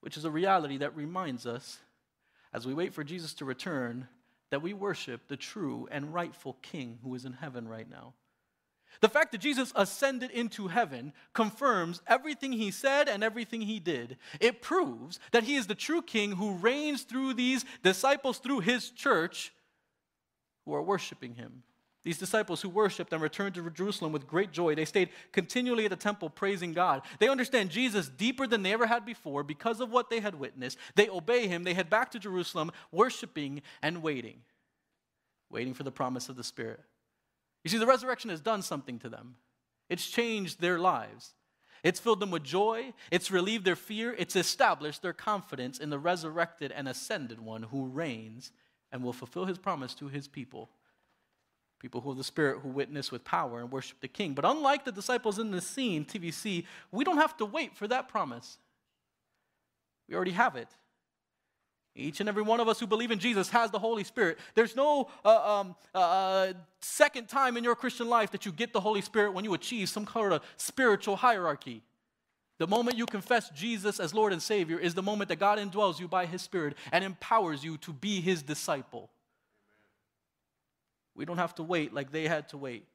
[0.00, 1.78] which is a reality that reminds us,
[2.52, 4.06] as we wait for Jesus to return,
[4.50, 8.14] that we worship the true and rightful King who is in heaven right now.
[9.00, 14.18] The fact that Jesus ascended into heaven confirms everything he said and everything he did.
[14.40, 18.90] It proves that he is the true king who reigns through these disciples, through his
[18.90, 19.52] church,
[20.64, 21.62] who are worshiping him.
[22.04, 25.90] These disciples who worshiped and returned to Jerusalem with great joy, they stayed continually at
[25.90, 27.00] the temple praising God.
[27.18, 30.76] They understand Jesus deeper than they ever had before because of what they had witnessed.
[30.96, 31.64] They obey him.
[31.64, 34.42] They head back to Jerusalem, worshiping and waiting,
[35.50, 36.80] waiting for the promise of the Spirit.
[37.64, 39.36] You see, the resurrection has done something to them,
[39.88, 41.34] it's changed their lives.
[41.82, 42.94] It's filled them with joy.
[43.10, 44.14] It's relieved their fear.
[44.18, 48.52] It's established their confidence in the resurrected and ascended one who reigns
[48.94, 50.70] and will fulfill his promise to his people.
[51.80, 54.34] People who have the Spirit who witness with power and worship the King.
[54.34, 58.06] But unlike the disciples in the scene, TVC, we don't have to wait for that
[58.06, 58.56] promise.
[60.08, 60.68] We already have it.
[61.96, 64.38] Each and every one of us who believe in Jesus has the Holy Spirit.
[64.54, 68.80] There's no uh, um, uh, second time in your Christian life that you get the
[68.80, 71.82] Holy Spirit when you achieve some kind of spiritual hierarchy.
[72.58, 75.98] The moment you confess Jesus as Lord and Savior is the moment that God indwells
[75.98, 79.10] you by His Spirit and empowers you to be His disciple.
[81.14, 82.86] We don't have to wait like they had to wait.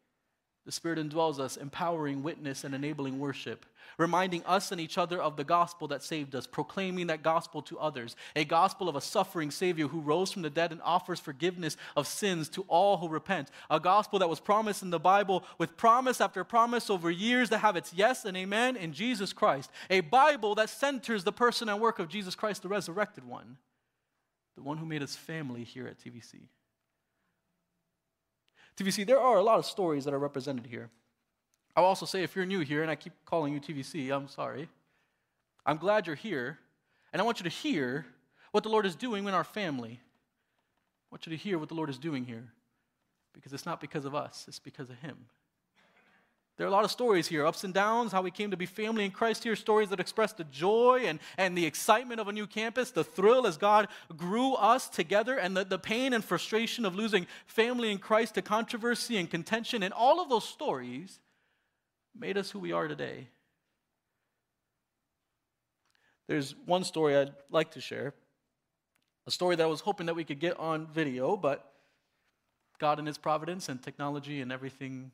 [0.70, 3.66] The Spirit indwells us, empowering witness and enabling worship,
[3.98, 7.80] reminding us and each other of the gospel that saved us, proclaiming that gospel to
[7.80, 11.76] others, a gospel of a suffering Savior who rose from the dead and offers forgiveness
[11.98, 15.76] of sins to all who repent, a gospel that was promised in the Bible with
[15.76, 20.02] promise after promise over years that have its yes and amen in Jesus Christ, a
[20.02, 23.58] Bible that centers the person and work of Jesus Christ, the resurrected one,
[24.56, 26.42] the one who made us family here at TVC.
[28.80, 30.90] TVC, there are a lot of stories that are represented here.
[31.76, 34.70] I'll also say if you're new here, and I keep calling you TVC, I'm sorry.
[35.66, 36.60] I'm glad you're here,
[37.12, 38.06] and I want you to hear
[38.52, 40.00] what the Lord is doing in our family.
[40.02, 42.54] I want you to hear what the Lord is doing here,
[43.34, 45.18] because it's not because of us, it's because of Him.
[46.60, 48.66] There are a lot of stories here, ups and downs, how we came to be
[48.66, 52.34] family in Christ here, stories that express the joy and, and the excitement of a
[52.34, 53.88] new campus, the thrill as God
[54.18, 58.42] grew us together, and the, the pain and frustration of losing family in Christ to
[58.42, 59.84] controversy and contention.
[59.84, 61.22] And all of those stories
[62.14, 63.30] made us who we are today.
[66.28, 68.14] There's one story I'd like to share,
[69.26, 71.72] a story that I was hoping that we could get on video, but
[72.80, 75.12] God in His providence and technology and everything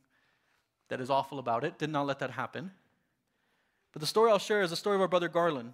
[0.89, 1.77] that is awful about it.
[1.77, 2.71] Did not let that happen.
[3.93, 5.73] But the story I'll share is the story of our brother Garland.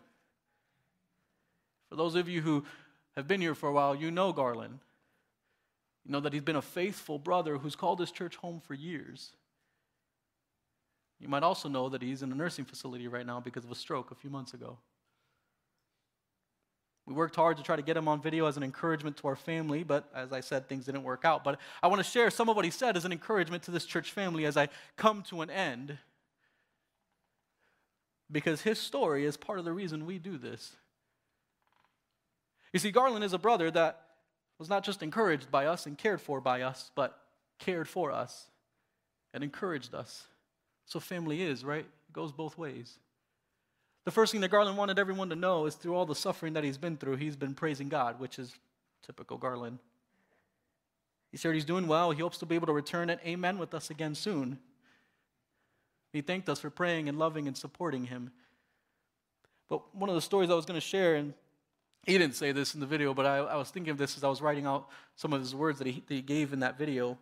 [1.89, 2.63] For those of you who
[3.15, 4.79] have been here for a while, you know Garland.
[6.05, 9.31] You know that he's been a faithful brother who's called his church home for years.
[11.19, 13.75] You might also know that he's in a nursing facility right now because of a
[13.75, 14.77] stroke a few months ago.
[17.05, 19.35] We worked hard to try to get him on video as an encouragement to our
[19.35, 21.43] family, but as I said, things didn't work out.
[21.43, 23.85] But I want to share some of what he said as an encouragement to this
[23.85, 25.97] church family as I come to an end.
[28.31, 30.75] Because his story is part of the reason we do this.
[32.71, 34.01] You see, Garland is a brother that
[34.57, 37.19] was not just encouraged by us and cared for by us, but
[37.59, 38.45] cared for us
[39.33, 40.27] and encouraged us.
[40.85, 41.85] So family is, right?
[41.85, 42.99] It goes both ways.
[44.03, 46.63] The first thing that Garland wanted everyone to know is through all the suffering that
[46.63, 48.53] he's been through, he's been praising God, which is
[49.05, 49.79] typical Garland.
[51.31, 52.11] He said he's doing well.
[52.11, 54.59] He hopes to be able to return at amen with us again soon.
[56.11, 58.31] He thanked us for praying and loving and supporting him.
[59.69, 61.33] But one of the stories I was going to share, and
[62.05, 64.23] he didn't say this in the video, but I, I, was thinking of this as
[64.23, 66.77] I was writing out some of his words that he, that he gave in that
[66.77, 67.17] video.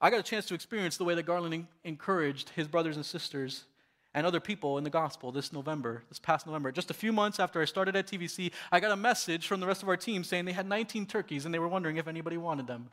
[0.00, 3.64] I got a chance to experience the way that Garland encouraged his brothers and sisters
[4.16, 6.72] and other people in the gospel this November, this past November.
[6.72, 9.66] Just a few months after I started at TVC, I got a message from the
[9.66, 12.38] rest of our team saying they had 19 turkeys and they were wondering if anybody
[12.38, 12.88] wanted them.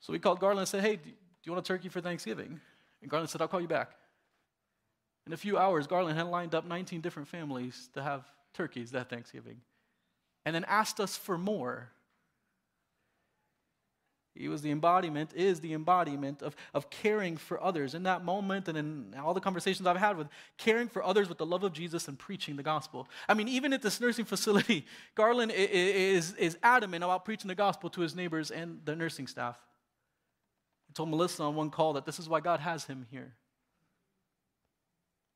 [0.00, 1.12] So we called Garland and said, Hey, do
[1.44, 2.60] you want a turkey for Thanksgiving?
[3.00, 3.92] And Garland said, I'll call you back.
[5.28, 9.08] In a few hours, Garland had lined up 19 different families to have turkeys that
[9.08, 9.60] Thanksgiving
[10.44, 11.92] and then asked us for more.
[14.40, 18.68] He was the embodiment, is the embodiment of, of caring for others in that moment
[18.68, 21.74] and in all the conversations I've had with caring for others with the love of
[21.74, 23.06] Jesus and preaching the gospel.
[23.28, 27.90] I mean, even at this nursing facility, Garland is, is adamant about preaching the gospel
[27.90, 29.58] to his neighbors and the nursing staff.
[30.88, 33.34] He told Melissa on one call that this is why God has him here.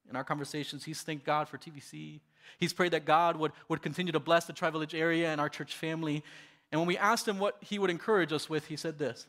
[0.09, 2.21] In our conversations, he's thanked God for TVC.
[2.59, 5.51] He's prayed that God would, would continue to bless the Tri Village area and our
[5.51, 6.25] church family.
[6.75, 9.29] And when we asked him what he would encourage us with, he said this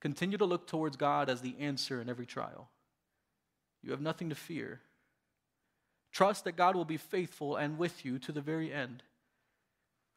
[0.00, 2.70] Continue to look towards God as the answer in every trial.
[3.82, 4.80] You have nothing to fear.
[6.10, 9.02] Trust that God will be faithful and with you to the very end.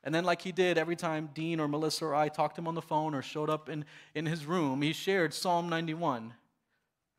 [0.06, 2.70] And then, like he did every time Dean or Melissa or I talked to him
[2.70, 3.84] on the phone or showed up in,
[4.16, 6.34] in his room, he shared Psalm 91.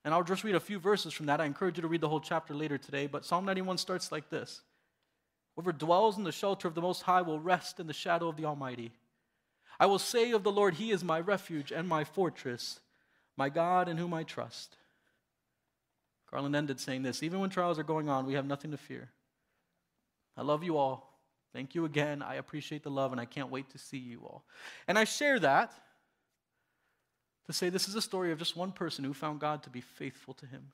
[0.06, 1.42] And I'll just read a few verses from that.
[1.42, 3.06] I encourage you to read the whole chapter later today.
[3.06, 4.62] But Psalm 91 starts like this
[5.54, 8.36] Whoever dwells in the shelter of the Most High will rest in the shadow of
[8.36, 8.92] the Almighty.
[9.78, 12.80] I will say of the Lord, He is my refuge and my fortress,
[13.36, 14.76] my God in whom I trust.
[16.30, 19.10] Garland ended saying this Even when trials are going on, we have nothing to fear.
[20.36, 21.10] I love you all.
[21.52, 22.22] Thank you again.
[22.22, 24.44] I appreciate the love, and I can't wait to see you all.
[24.86, 25.72] And I share that
[27.46, 29.80] to say this is a story of just one person who found God to be
[29.80, 30.68] faithful to him,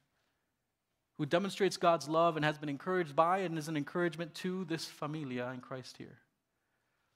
[1.18, 4.84] who demonstrates God's love and has been encouraged by and is an encouragement to this
[4.84, 6.18] familia in Christ here.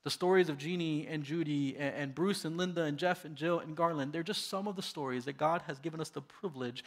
[0.04, 3.76] The stories of Jeannie and Judy and, Bruce and Linda and Jeff and Jill and
[3.76, 6.82] Garland, they're just some of the stories that God has given us the privilege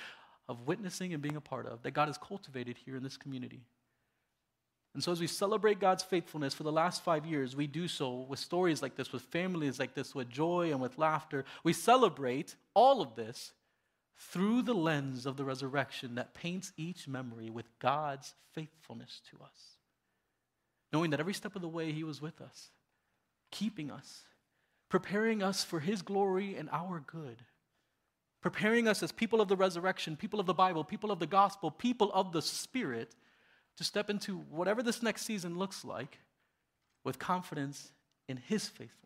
[0.49, 3.61] of witnessing and being a part of, that God has cultivated here in this community.
[4.95, 8.25] And so, as we celebrate God's faithfulness for the last five years, we do so
[8.29, 11.45] with stories like this, with families like this, with joy and with laughter.
[11.63, 13.53] We celebrate all of this
[14.17, 19.77] through the lens of the resurrection that paints each memory with God's faithfulness to us.
[20.91, 22.69] Knowing that every step of the way, He was with us,
[23.51, 24.23] keeping us,
[24.89, 27.43] preparing us for His glory and our good,
[28.41, 31.71] preparing us as people of the resurrection, people of the Bible, people of the gospel,
[31.71, 33.15] people of the Spirit
[33.77, 36.19] to step into whatever this next season looks like
[37.03, 37.91] with confidence
[38.27, 39.02] in His faithfulness.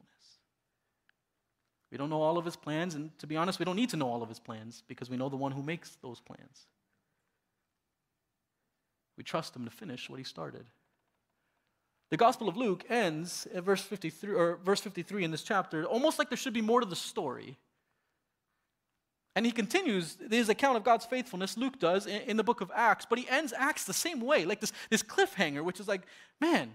[1.92, 3.98] We don't know all of His plans, and to be honest, we don't need to
[3.98, 6.68] know all of His plans because we know the one who makes those plans.
[9.18, 10.66] We trust Him to finish what He started.
[12.10, 16.20] The Gospel of Luke ends at verse 53, or verse 53 in this chapter, almost
[16.20, 17.58] like there should be more to the story.
[19.36, 22.72] And he continues his account of God's faithfulness, Luke does, in, in, the book of
[22.74, 26.02] Acts, but he ends Acts the same way, like this, this cliffhanger, which is like,
[26.40, 26.72] man.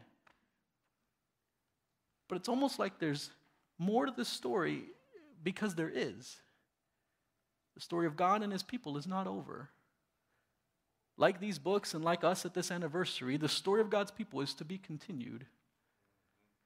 [2.28, 3.30] But it's almost like there's
[3.78, 4.84] more to this story
[5.43, 6.36] because there is.
[7.74, 9.70] The story of God and his people is not over.
[11.16, 14.55] Like these books and like us at this anniversary, the story of God's people is
[14.55, 15.47] to be continued.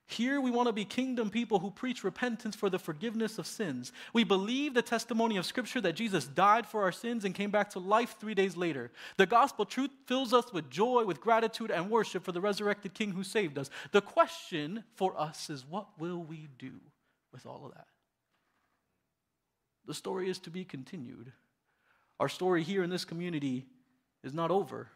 [0.09, 3.91] Here we want to be kingdom people who preach repentance for the forgiveness of sins.
[4.13, 7.71] We believe the testimony of Scripture that Jesus died for our sins and came back
[7.71, 8.93] to life three days later.
[9.17, 13.13] The gospel truth fills us with joy, with gratitude, and worship for the resurrected King
[13.13, 13.69] who saved us.
[13.91, 16.75] The question for us is what will we do
[17.33, 17.89] with all of that?
[19.87, 21.33] The story is to be continued.
[22.19, 23.67] Our story here in this community
[24.25, 24.89] is not over.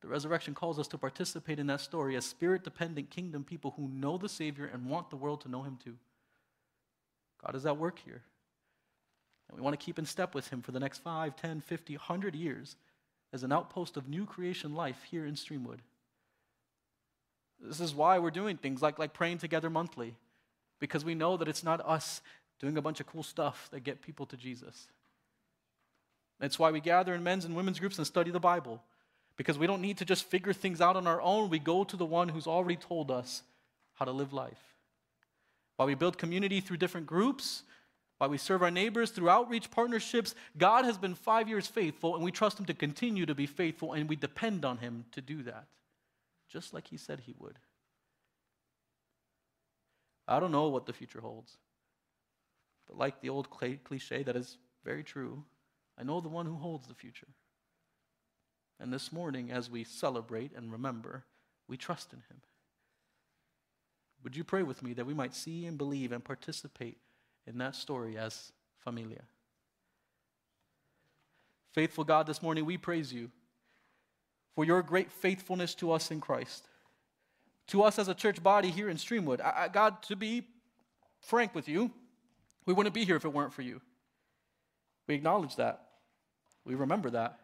[0.00, 3.88] The resurrection calls us to participate in that story as spirit dependent kingdom people who
[3.88, 5.96] know the Savior and want the world to know Him too.
[7.44, 8.22] God is at work here.
[9.48, 11.96] And we want to keep in step with Him for the next 5, 10, 50,
[11.96, 12.76] 100 years
[13.32, 15.78] as an outpost of new creation life here in Streamwood.
[17.60, 20.14] This is why we're doing things like, like praying together monthly,
[20.78, 22.20] because we know that it's not us
[22.60, 24.88] doing a bunch of cool stuff that get people to Jesus.
[26.40, 28.82] That's why we gather in men's and women's groups and study the Bible
[29.36, 31.50] because we don't need to just figure things out on our own.
[31.50, 33.42] We go to the one who's already told us
[33.94, 34.76] how to live life.
[35.76, 37.62] While we build community through different groups,
[38.18, 42.24] while we serve our neighbors through outreach partnerships, God has been five years faithful, and
[42.24, 45.44] we trust Him to continue to be faithful, and we depend on Him to do
[45.44, 45.66] that,
[46.48, 47.60] just like He said He would.
[50.26, 51.56] I don't know what the future holds,
[52.88, 55.44] but like the old cliche that is very true,
[55.98, 57.28] I know the one who holds the future.
[58.80, 61.24] And this morning, as we celebrate and remember,
[61.68, 62.40] we trust in him.
[64.24, 66.98] Would you pray with me that we might see and believe and participate
[67.46, 69.22] in that story as familia?
[71.72, 73.30] Faithful God, this morning we praise you
[74.54, 76.66] for your great faithfulness to us in Christ.
[77.68, 79.40] To us as a church body here in Streamwood.
[79.40, 80.46] I, I, God, to be
[81.20, 81.90] frank with you,
[82.68, 83.80] we wouldn't be here if it weren't for you.
[85.06, 85.86] We acknowledge that.
[86.66, 87.38] We remember that.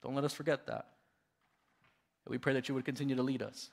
[0.00, 0.86] Don't let us forget that.
[2.24, 3.70] And we pray that you would continue to lead us.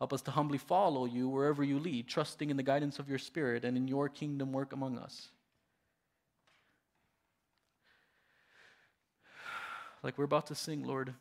[0.00, 3.20] Help us to humbly follow you wherever you lead, trusting in the guidance of your
[3.20, 5.28] Spirit and in your kingdom work among us.
[10.02, 11.14] Like we're about to sing, Lord,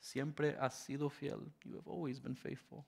[0.00, 1.42] siempre has sido fiel.
[1.62, 2.86] You have always been faithful.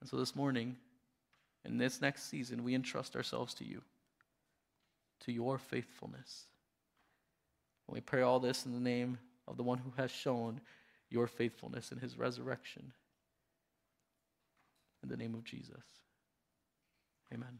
[0.00, 0.76] And so this morning,
[1.66, 3.82] in this next season, we entrust ourselves to you,
[5.20, 6.44] to your faithfulness.
[7.86, 10.60] And we pray all this in the name of the one who has shown
[11.10, 12.92] your faithfulness in his resurrection.
[15.02, 15.84] In the name of Jesus.
[17.32, 17.58] Amen.